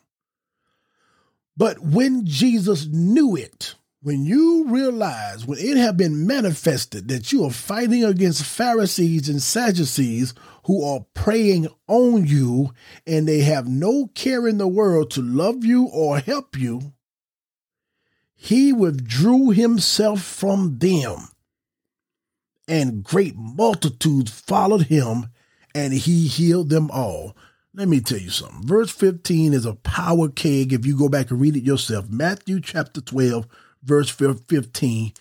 But 1.55 1.79
when 1.79 2.25
Jesus 2.25 2.87
knew 2.87 3.35
it, 3.35 3.75
when 4.01 4.25
you 4.25 4.65
realize, 4.67 5.45
when 5.45 5.59
it 5.59 5.75
have 5.75 5.97
been 5.97 6.25
manifested 6.25 7.09
that 7.09 7.31
you 7.31 7.43
are 7.43 7.51
fighting 7.51 8.03
against 8.03 8.45
Pharisees 8.45 9.27
and 9.27 9.41
Sadducees 9.41 10.33
who 10.65 10.83
are 10.85 11.05
preying 11.13 11.67
on 11.87 12.25
you 12.25 12.73
and 13.05 13.27
they 13.27 13.39
have 13.39 13.67
no 13.67 14.07
care 14.15 14.47
in 14.47 14.57
the 14.57 14.67
world 14.67 15.11
to 15.11 15.21
love 15.21 15.65
you 15.65 15.87
or 15.87 16.19
help 16.19 16.57
you, 16.57 16.93
he 18.35 18.71
withdrew 18.71 19.49
himself 19.49 20.21
from 20.21 20.79
them. 20.79 21.17
And 22.69 23.03
great 23.03 23.35
multitudes 23.35 24.31
followed 24.31 24.83
him, 24.83 25.27
and 25.75 25.91
he 25.91 26.27
healed 26.27 26.69
them 26.69 26.89
all. 26.91 27.35
Let 27.73 27.89
me 27.89 27.99
tell 27.99 28.19
you 28.19 28.29
something. 28.29 28.65
Verse 28.65 28.91
15 28.91 29.53
is 29.53 29.65
a 29.65 29.73
power 29.73 30.29
keg 30.29 30.71
if 30.71 30.85
you 30.85 30.97
go 30.97 31.09
back 31.09 31.31
and 31.31 31.41
read 31.41 31.57
it 31.57 31.63
yourself. 31.63 32.09
Matthew 32.09 32.61
chapter 32.61 33.01
12, 33.01 33.45
verse 33.83 34.09
15, 34.09 35.13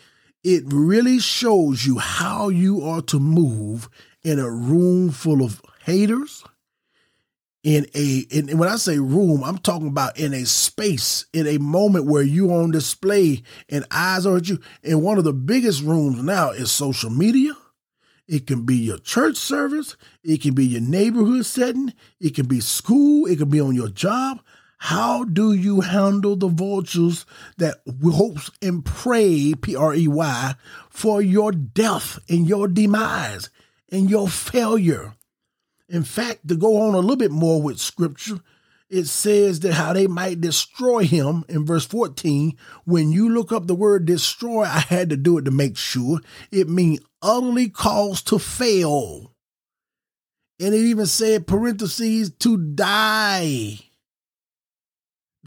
it 0.44 0.62
really 0.66 1.18
shows 1.18 1.84
you 1.84 1.98
how 1.98 2.48
you 2.48 2.82
are 2.82 3.02
to 3.02 3.18
move 3.18 3.88
in 4.22 4.38
a 4.38 4.50
room 4.50 5.10
full 5.10 5.42
of 5.42 5.60
haters. 5.84 6.44
In 7.64 7.86
a, 7.94 8.18
in, 8.30 8.56
when 8.56 8.68
I 8.68 8.76
say 8.76 8.98
room, 8.98 9.42
I'm 9.42 9.58
talking 9.58 9.88
about 9.88 10.18
in 10.18 10.32
a 10.32 10.46
space, 10.46 11.26
in 11.32 11.46
a 11.46 11.58
moment 11.58 12.06
where 12.06 12.22
you 12.22 12.52
on 12.52 12.70
display 12.70 13.42
and 13.68 13.84
eyes 13.90 14.26
are 14.26 14.36
at 14.36 14.48
you. 14.48 14.60
And 14.84 15.02
one 15.02 15.18
of 15.18 15.24
the 15.24 15.32
biggest 15.32 15.82
rooms 15.82 16.22
now 16.22 16.50
is 16.50 16.70
social 16.70 17.10
media. 17.10 17.52
It 18.28 18.46
can 18.46 18.64
be 18.64 18.76
your 18.76 18.98
church 18.98 19.36
service. 19.36 19.96
It 20.22 20.42
can 20.42 20.54
be 20.54 20.66
your 20.66 20.82
neighborhood 20.82 21.46
setting. 21.46 21.94
It 22.20 22.34
can 22.34 22.46
be 22.46 22.60
school. 22.60 23.26
It 23.26 23.38
can 23.38 23.48
be 23.48 23.60
on 23.60 23.74
your 23.74 23.88
job. 23.88 24.40
How 24.78 25.24
do 25.24 25.52
you 25.52 25.80
handle 25.80 26.36
the 26.36 26.48
vultures 26.48 27.26
that 27.56 27.80
hopes 28.02 28.50
and 28.62 28.84
pray, 28.84 29.54
P 29.60 29.74
R 29.74 29.94
E 29.94 30.06
Y, 30.06 30.54
for 30.88 31.20
your 31.20 31.50
death 31.50 32.20
and 32.28 32.48
your 32.48 32.68
demise 32.68 33.50
and 33.90 34.08
your 34.08 34.28
failure? 34.28 35.16
In 35.88 36.04
fact, 36.04 36.46
to 36.48 36.54
go 36.54 36.80
on 36.82 36.94
a 36.94 37.00
little 37.00 37.16
bit 37.16 37.32
more 37.32 37.60
with 37.60 37.80
scripture, 37.80 38.40
it 38.88 39.04
says 39.06 39.60
that 39.60 39.74
how 39.74 39.92
they 39.92 40.06
might 40.06 40.40
destroy 40.40 41.04
him 41.04 41.44
in 41.48 41.66
verse 41.66 41.84
14. 41.84 42.56
When 42.84 43.10
you 43.10 43.28
look 43.28 43.50
up 43.50 43.66
the 43.66 43.74
word 43.74 44.06
destroy, 44.06 44.62
I 44.62 44.78
had 44.78 45.10
to 45.10 45.16
do 45.16 45.38
it 45.38 45.44
to 45.46 45.50
make 45.50 45.76
sure. 45.76 46.20
It 46.52 46.68
means 46.68 47.00
utterly 47.20 47.68
cause 47.68 48.22
to 48.22 48.38
fail. 48.38 49.34
And 50.60 50.74
it 50.74 50.78
even 50.78 51.06
said 51.06 51.46
parentheses 51.46 52.30
to 52.38 52.56
die. 52.56 53.78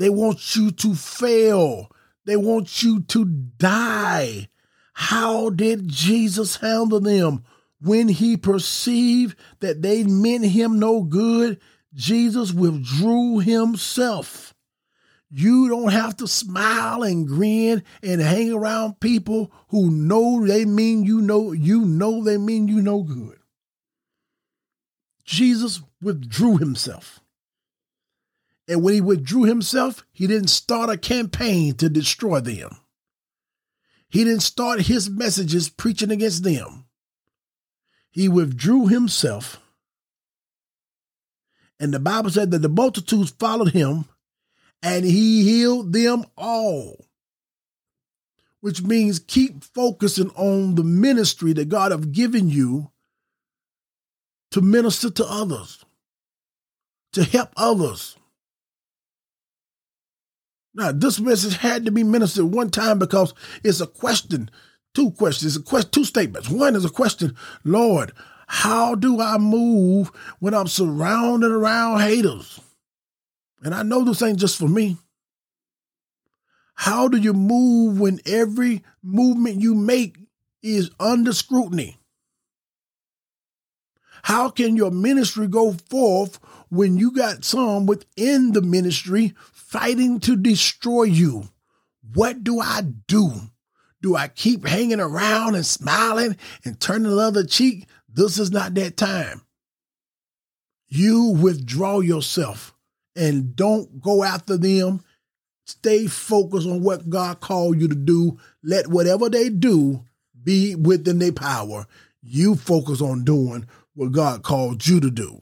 They 0.01 0.09
want 0.09 0.55
you 0.55 0.71
to 0.71 0.95
fail. 0.95 1.91
They 2.25 2.35
want 2.35 2.81
you 2.81 3.01
to 3.01 3.23
die. 3.23 4.49
How 4.93 5.51
did 5.51 5.89
Jesus 5.89 6.55
handle 6.55 6.99
them? 6.99 7.43
When 7.79 8.07
he 8.07 8.35
perceived 8.35 9.37
that 9.59 9.83
they 9.83 10.03
meant 10.03 10.45
him 10.45 10.79
no 10.79 11.03
good, 11.03 11.61
Jesus 11.93 12.51
withdrew 12.51 13.41
himself. 13.41 14.55
You 15.29 15.69
don't 15.69 15.91
have 15.91 16.17
to 16.17 16.27
smile 16.27 17.03
and 17.03 17.27
grin 17.27 17.83
and 18.01 18.21
hang 18.21 18.51
around 18.51 19.01
people 19.01 19.51
who 19.67 19.91
know 19.91 20.43
they 20.47 20.65
mean 20.65 21.03
you 21.03 21.21
know 21.21 21.51
you 21.51 21.85
know 21.85 22.23
they 22.23 22.39
mean 22.39 22.67
you 22.67 22.81
no 22.81 23.03
good. 23.03 23.37
Jesus 25.25 25.79
withdrew 26.01 26.57
himself. 26.57 27.20
And 28.71 28.83
when 28.83 28.93
he 28.93 29.01
withdrew 29.01 29.43
himself, 29.43 30.05
he 30.13 30.27
didn't 30.27 30.47
start 30.47 30.89
a 30.89 30.95
campaign 30.95 31.73
to 31.73 31.89
destroy 31.89 32.39
them. 32.39 32.77
He 34.07 34.23
didn't 34.23 34.43
start 34.43 34.83
his 34.83 35.09
messages 35.09 35.67
preaching 35.67 36.09
against 36.09 36.45
them. 36.45 36.85
He 38.11 38.29
withdrew 38.29 38.87
himself. 38.87 39.59
And 41.81 41.93
the 41.93 41.99
Bible 41.99 42.29
said 42.29 42.51
that 42.51 42.59
the 42.59 42.69
multitudes 42.69 43.31
followed 43.31 43.73
him 43.73 44.05
and 44.81 45.03
he 45.03 45.43
healed 45.43 45.91
them 45.91 46.23
all. 46.37 47.07
Which 48.61 48.81
means 48.81 49.19
keep 49.19 49.65
focusing 49.65 50.29
on 50.37 50.75
the 50.75 50.85
ministry 50.85 51.51
that 51.51 51.67
God 51.67 51.91
have 51.91 52.13
given 52.13 52.49
you 52.49 52.89
to 54.51 54.61
minister 54.61 55.09
to 55.09 55.25
others, 55.25 55.83
to 57.11 57.25
help 57.25 57.49
others. 57.57 58.15
Now, 60.73 60.91
this 60.91 61.19
message 61.19 61.57
had 61.57 61.85
to 61.85 61.91
be 61.91 62.03
ministered 62.03 62.45
one 62.45 62.69
time 62.69 62.97
because 62.97 63.33
it's 63.63 63.81
a 63.81 63.87
question, 63.87 64.49
two 64.93 65.11
questions, 65.11 65.55
a 65.55 65.61
question, 65.61 65.91
two 65.91 66.05
statements. 66.05 66.49
One 66.49 66.75
is 66.75 66.85
a 66.85 66.89
question, 66.89 67.35
Lord, 67.63 68.13
how 68.47 68.95
do 68.95 69.19
I 69.19 69.37
move 69.37 70.09
when 70.39 70.53
I'm 70.53 70.67
surrounded 70.67 71.51
around 71.51 72.01
haters? 72.01 72.59
And 73.63 73.75
I 73.75 73.83
know 73.83 74.03
this 74.03 74.21
ain't 74.21 74.39
just 74.39 74.57
for 74.57 74.67
me. 74.67 74.97
How 76.75 77.07
do 77.07 77.17
you 77.17 77.33
move 77.33 77.99
when 77.99 78.19
every 78.25 78.83
movement 79.03 79.61
you 79.61 79.75
make 79.75 80.17
is 80.63 80.89
under 80.99 81.33
scrutiny? 81.33 81.97
How 84.23 84.49
can 84.49 84.75
your 84.75 84.91
ministry 84.91 85.47
go 85.47 85.73
forth 85.73 86.39
when 86.69 86.97
you 86.97 87.11
got 87.11 87.43
some 87.43 87.85
within 87.85 88.51
the 88.53 88.61
ministry 88.61 89.33
fighting 89.71 90.19
to 90.19 90.35
destroy 90.35 91.03
you? 91.03 91.45
What 92.13 92.43
do 92.43 92.59
I 92.59 92.81
do? 93.07 93.31
Do 94.01 94.15
I 94.17 94.27
keep 94.27 94.67
hanging 94.67 94.99
around 94.99 95.55
and 95.55 95.65
smiling 95.65 96.35
and 96.65 96.79
turning 96.79 97.09
the 97.09 97.17
other 97.17 97.45
cheek? 97.45 97.87
This 98.09 98.37
is 98.37 98.51
not 98.51 98.73
that 98.73 98.97
time. 98.97 99.43
You 100.89 101.29
withdraw 101.41 102.01
yourself 102.01 102.75
and 103.15 103.55
don't 103.55 104.01
go 104.01 104.23
after 104.23 104.57
them. 104.57 105.05
Stay 105.65 106.07
focused 106.07 106.67
on 106.67 106.83
what 106.83 107.09
God 107.09 107.39
called 107.39 107.79
you 107.79 107.87
to 107.87 107.95
do. 107.95 108.37
Let 108.61 108.87
whatever 108.87 109.29
they 109.29 109.47
do 109.47 110.03
be 110.43 110.75
within 110.75 111.19
their 111.19 111.31
power. 111.31 111.85
You 112.21 112.55
focus 112.55 113.01
on 113.01 113.23
doing 113.23 113.67
what 113.93 114.11
God 114.11 114.43
called 114.43 114.85
you 114.85 114.99
to 114.99 115.09
do. 115.09 115.39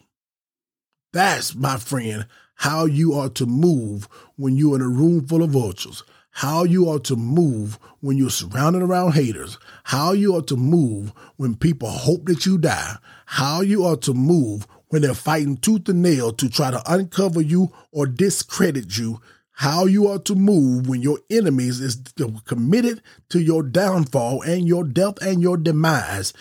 That's, 1.13 1.55
my 1.55 1.77
friend, 1.77 2.27
how 2.59 2.83
you 2.83 3.13
are 3.13 3.29
to 3.29 3.45
move 3.45 4.09
when 4.35 4.57
you're 4.57 4.75
in 4.75 4.81
a 4.81 4.87
room 4.87 5.25
full 5.25 5.43
of 5.43 5.51
vultures. 5.51 6.03
How 6.31 6.65
you 6.65 6.89
are 6.89 6.99
to 6.99 7.15
move 7.15 7.79
when 8.01 8.17
you're 8.17 8.29
surrounded 8.29 8.81
around 8.81 9.13
haters. 9.13 9.57
How 9.85 10.11
you 10.11 10.35
are 10.35 10.41
to 10.41 10.57
move 10.57 11.13
when 11.37 11.55
people 11.55 11.89
hope 11.89 12.25
that 12.25 12.45
you 12.45 12.57
die. 12.57 12.97
How 13.25 13.61
you 13.61 13.85
are 13.85 13.95
to 13.97 14.13
move 14.13 14.67
when 14.89 15.01
they're 15.01 15.13
fighting 15.13 15.55
tooth 15.55 15.87
and 15.87 16.01
nail 16.01 16.33
to 16.33 16.49
try 16.49 16.69
to 16.69 16.83
uncover 16.85 17.39
you 17.39 17.71
or 17.93 18.05
discredit 18.05 18.97
you. 18.97 19.21
How 19.51 19.85
you 19.85 20.09
are 20.09 20.19
to 20.19 20.35
move 20.35 20.89
when 20.89 21.01
your 21.01 21.19
enemies 21.29 21.79
is 21.79 22.01
committed 22.43 23.01
to 23.29 23.39
your 23.39 23.63
downfall 23.63 24.41
and 24.41 24.67
your 24.67 24.83
death 24.83 25.21
and 25.21 25.41
your 25.41 25.55
demise. 25.55 26.33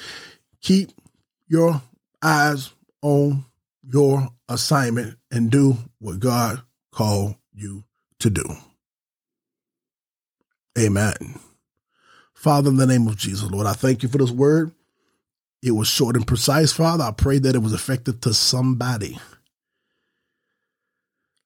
Keep 0.63 0.91
your 1.47 1.81
eyes 2.21 2.73
on 3.03 3.45
your 3.91 4.29
assignment 4.49 5.17
and 5.31 5.51
do 5.51 5.77
what 5.99 6.21
God 6.21 6.63
called 6.93 7.37
you 7.55 7.85
to 8.21 8.31
do. 8.31 8.45
Amen. 10.79 11.39
Father, 12.35 12.71
in 12.71 12.77
the 12.77 12.87
name 12.87 13.09
of 13.09 13.17
Jesus, 13.17 13.51
Lord, 13.51 13.67
I 13.67 13.73
thank 13.73 14.03
you 14.03 14.09
for 14.09 14.19
this 14.19 14.31
word. 14.31 14.73
It 15.63 15.73
was 15.73 15.89
short 15.89 16.15
and 16.15 16.27
precise, 16.27 16.73
Father. 16.73 17.05
I 17.05 17.11
pray 17.11 17.39
that 17.41 17.57
it 17.57 17.63
was 17.63 17.73
effective 17.73 18.21
to 18.21 18.33
somebody. 18.33 19.19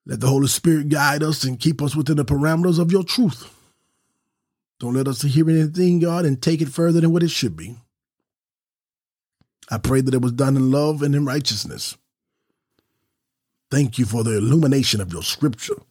Let 0.05 0.19
the 0.19 0.27
Holy 0.27 0.47
Spirit 0.47 0.89
guide 0.89 1.23
us 1.23 1.43
and 1.43 1.59
keep 1.59 1.81
us 1.81 1.95
within 1.95 2.17
the 2.17 2.25
parameters 2.25 2.77
of 2.77 2.91
your 2.91 3.03
truth. 3.03 3.49
Don't 4.79 4.93
let 4.93 5.07
us 5.07 5.21
hear 5.21 5.49
anything, 5.49 5.99
God, 5.99 6.25
and 6.25 6.41
take 6.41 6.61
it 6.61 6.67
further 6.69 6.99
than 6.99 7.11
what 7.13 7.23
it 7.23 7.31
should 7.31 7.55
be. 7.55 7.77
I 9.71 9.77
pray 9.77 10.01
that 10.01 10.13
it 10.13 10.21
was 10.21 10.33
done 10.33 10.57
in 10.57 10.71
love 10.71 11.01
and 11.01 11.15
in 11.15 11.25
righteousness. 11.25 11.97
Thank 13.73 13.97
you 13.97 14.05
for 14.05 14.23
the 14.23 14.37
illumination 14.37 15.01
of 15.01 15.11
your 15.11 15.23
scripture. 15.23 15.81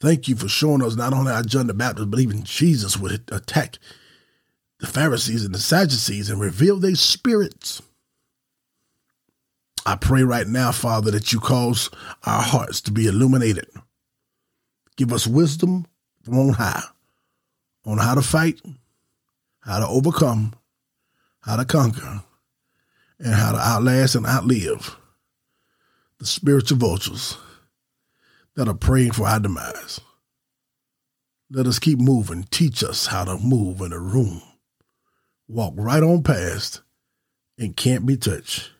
Thank 0.00 0.28
you 0.28 0.36
for 0.36 0.46
showing 0.46 0.80
us 0.80 0.94
not 0.94 1.12
only 1.12 1.32
how 1.32 1.42
John 1.42 1.66
the 1.66 1.74
Baptist, 1.74 2.08
but 2.08 2.20
even 2.20 2.44
Jesus 2.44 2.96
would 2.96 3.20
attack 3.32 3.80
the 4.78 4.86
Pharisees 4.86 5.44
and 5.44 5.52
the 5.52 5.58
Sadducees 5.58 6.30
and 6.30 6.40
reveal 6.40 6.76
their 6.78 6.94
spirits. 6.94 7.82
I 9.86 9.96
pray 9.96 10.22
right 10.22 10.46
now, 10.46 10.70
Father, 10.70 11.10
that 11.10 11.32
you 11.32 11.40
cause 11.40 11.90
our 12.24 12.42
hearts 12.42 12.80
to 12.82 12.92
be 12.92 13.08
illuminated. 13.08 13.66
Give 14.96 15.12
us 15.12 15.26
wisdom 15.26 15.84
from 16.22 16.38
on 16.38 16.50
high 16.50 16.84
on 17.84 17.98
how 17.98 18.14
to 18.14 18.22
fight, 18.22 18.62
how 19.62 19.80
to 19.80 19.88
overcome, 19.88 20.54
how 21.40 21.56
to 21.56 21.64
conquer, 21.64 22.22
and 23.18 23.34
how 23.34 23.50
to 23.50 23.58
outlast 23.58 24.14
and 24.14 24.26
outlive 24.26 24.96
the 26.18 26.26
spiritual 26.26 26.78
vultures 26.78 27.36
that 28.56 28.68
are 28.68 28.74
praying 28.74 29.12
for 29.12 29.26
our 29.26 29.40
demise. 29.40 30.00
Let 31.50 31.66
us 31.66 31.78
keep 31.78 31.98
moving. 31.98 32.44
Teach 32.50 32.84
us 32.84 33.06
how 33.06 33.24
to 33.24 33.38
move 33.38 33.80
in 33.80 33.92
a 33.92 33.98
room. 33.98 34.42
Walk 35.46 35.74
right 35.76 36.02
on 36.02 36.22
past 36.22 36.82
and 37.58 37.76
can't 37.76 38.04
be 38.04 38.16
touched. 38.16 38.70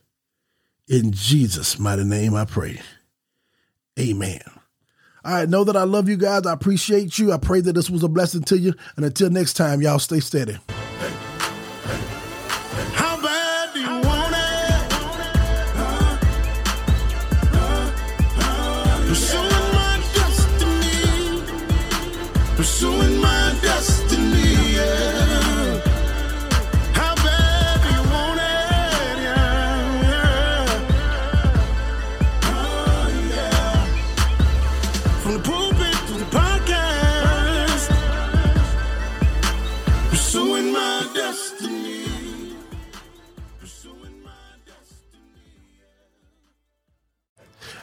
In 0.87 1.13
Jesus' 1.13 1.79
mighty 1.79 2.05
name 2.05 2.35
I 2.35 2.45
pray. 2.45 2.81
Amen. 3.99 4.41
All 5.25 5.35
right, 5.35 5.49
know 5.49 5.65
that 5.65 5.77
I 5.77 5.83
love 5.83 6.09
you 6.09 6.17
guys. 6.17 6.47
I 6.47 6.53
appreciate 6.53 7.19
you. 7.19 7.33
I 7.33 7.39
pray 7.39 7.61
that 7.61 7.73
this 7.73 7.91
was 7.91 8.03
a 8.03 8.09
blessing 8.09 8.43
to 8.45 8.59
you. 8.59 8.75
And 8.97 9.05
until 9.05 9.31
next 9.31 9.55
time, 9.55 9.83
y'all 9.83 9.99
stay 9.99 10.21
steady. 10.21 10.59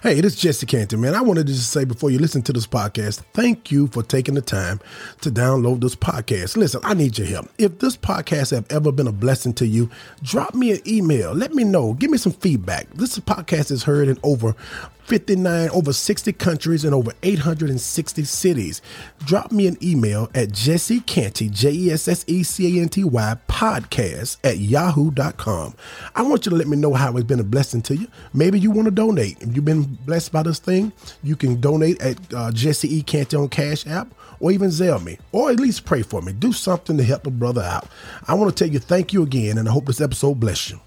Hey, 0.06 0.22
this 0.22 0.36
is 0.36 0.40
Jesse 0.40 0.68
Canty, 0.68 0.98
man. 0.98 1.16
I 1.16 1.22
wanted 1.22 1.48
to 1.48 1.54
just 1.54 1.72
say 1.72 1.84
before 1.84 2.12
you 2.12 2.20
listen 2.20 2.44
to 2.44 2.54
this 2.54 2.68
podcast, 2.68 3.24
thank 3.34 3.72
you 3.72 3.88
for 3.88 4.04
taking 4.04 4.36
the 4.36 4.42
time 4.42 4.80
to 5.22 5.32
download 5.32 5.82
this 5.82 5.96
podcast. 5.96 6.56
Listen, 6.58 6.80
I 6.84 6.94
need 6.94 7.18
your 7.18 7.26
help. 7.26 7.50
If 7.58 7.80
this 7.80 7.98
podcast 7.98 8.52
have 8.52 8.68
ever 8.70 8.92
been 8.92 9.08
a 9.08 9.12
blessing 9.12 9.54
to 9.54 9.66
you, 9.66 9.90
drop 10.22 10.54
me 10.54 10.74
an 10.74 10.80
email. 10.88 11.34
Let 11.34 11.56
me 11.56 11.64
know. 11.64 11.96
Give 11.96 12.12
me 12.12 12.20
some 12.20 12.34
feedback. 12.34 12.88
This 12.92 13.18
podcast 13.18 13.72
is 13.72 13.82
heard 13.82 14.08
in 14.08 14.20
over 14.22 14.56
59, 15.06 15.70
over 15.70 15.94
60 15.94 16.34
countries 16.34 16.84
and 16.84 16.94
over 16.94 17.12
860 17.24 18.24
cities. 18.24 18.82
Drop 19.26 19.52
me 19.52 19.68
an 19.68 19.78
email 19.84 20.30
at 20.34 20.52
Jesse 20.52 21.00
Canty, 21.02 21.50
J 21.50 21.72
E 21.72 21.92
S 21.92 22.08
S 22.08 22.26
E 22.28 22.44
C 22.44 22.80
A 22.80 22.82
N 22.82 22.90
T 22.90 23.04
Y, 23.04 23.38
podcast 23.48 24.38
at 24.44 24.58
yahoo.com. 24.58 25.76
I 26.16 26.22
want 26.24 26.46
you 26.46 26.50
to 26.50 26.56
let 26.56 26.68
me 26.68 26.78
know 26.78 26.94
how 26.94 27.16
it's 27.16 27.24
been 27.24 27.40
a 27.40 27.44
blessing 27.44 27.82
to 27.84 27.96
you. 27.96 28.08
Maybe 28.34 28.60
you 28.60 28.72
want 28.72 28.86
to 28.86 28.92
donate. 28.92 29.42
If 29.42 29.56
you've 29.56 29.66
been 29.66 29.84
blessed 30.06 30.32
by 30.32 30.44
this 30.44 30.60
thing, 30.60 30.92
you 31.24 31.36
can 31.36 31.62
donate 31.62 32.02
at 32.02 32.34
uh, 32.34 32.52
Jesse 32.52 32.94
E. 32.94 33.02
Canty 33.04 33.38
on 33.38 33.50
Cash 33.50 33.86
App 33.88 34.14
or 34.40 34.52
even 34.52 34.70
Zelle 34.70 35.04
me, 35.04 35.18
or 35.32 35.52
at 35.52 35.60
least 35.60 35.86
pray 35.86 36.02
for 36.02 36.22
me. 36.22 36.34
Do 36.34 36.52
something 36.52 36.98
to 36.98 37.04
help 37.04 37.28
a 37.28 37.32
brother 37.32 37.62
out. 37.62 37.88
I 38.28 38.34
want 38.34 38.56
to 38.56 38.64
tell 38.64 38.72
you 38.72 38.80
thank 38.80 39.14
you 39.14 39.24
again, 39.24 39.58
and 39.58 39.68
I 39.68 39.72
hope 39.72 39.86
this 39.86 40.02
episode 40.02 40.40
bless 40.40 40.70
you. 40.70 40.80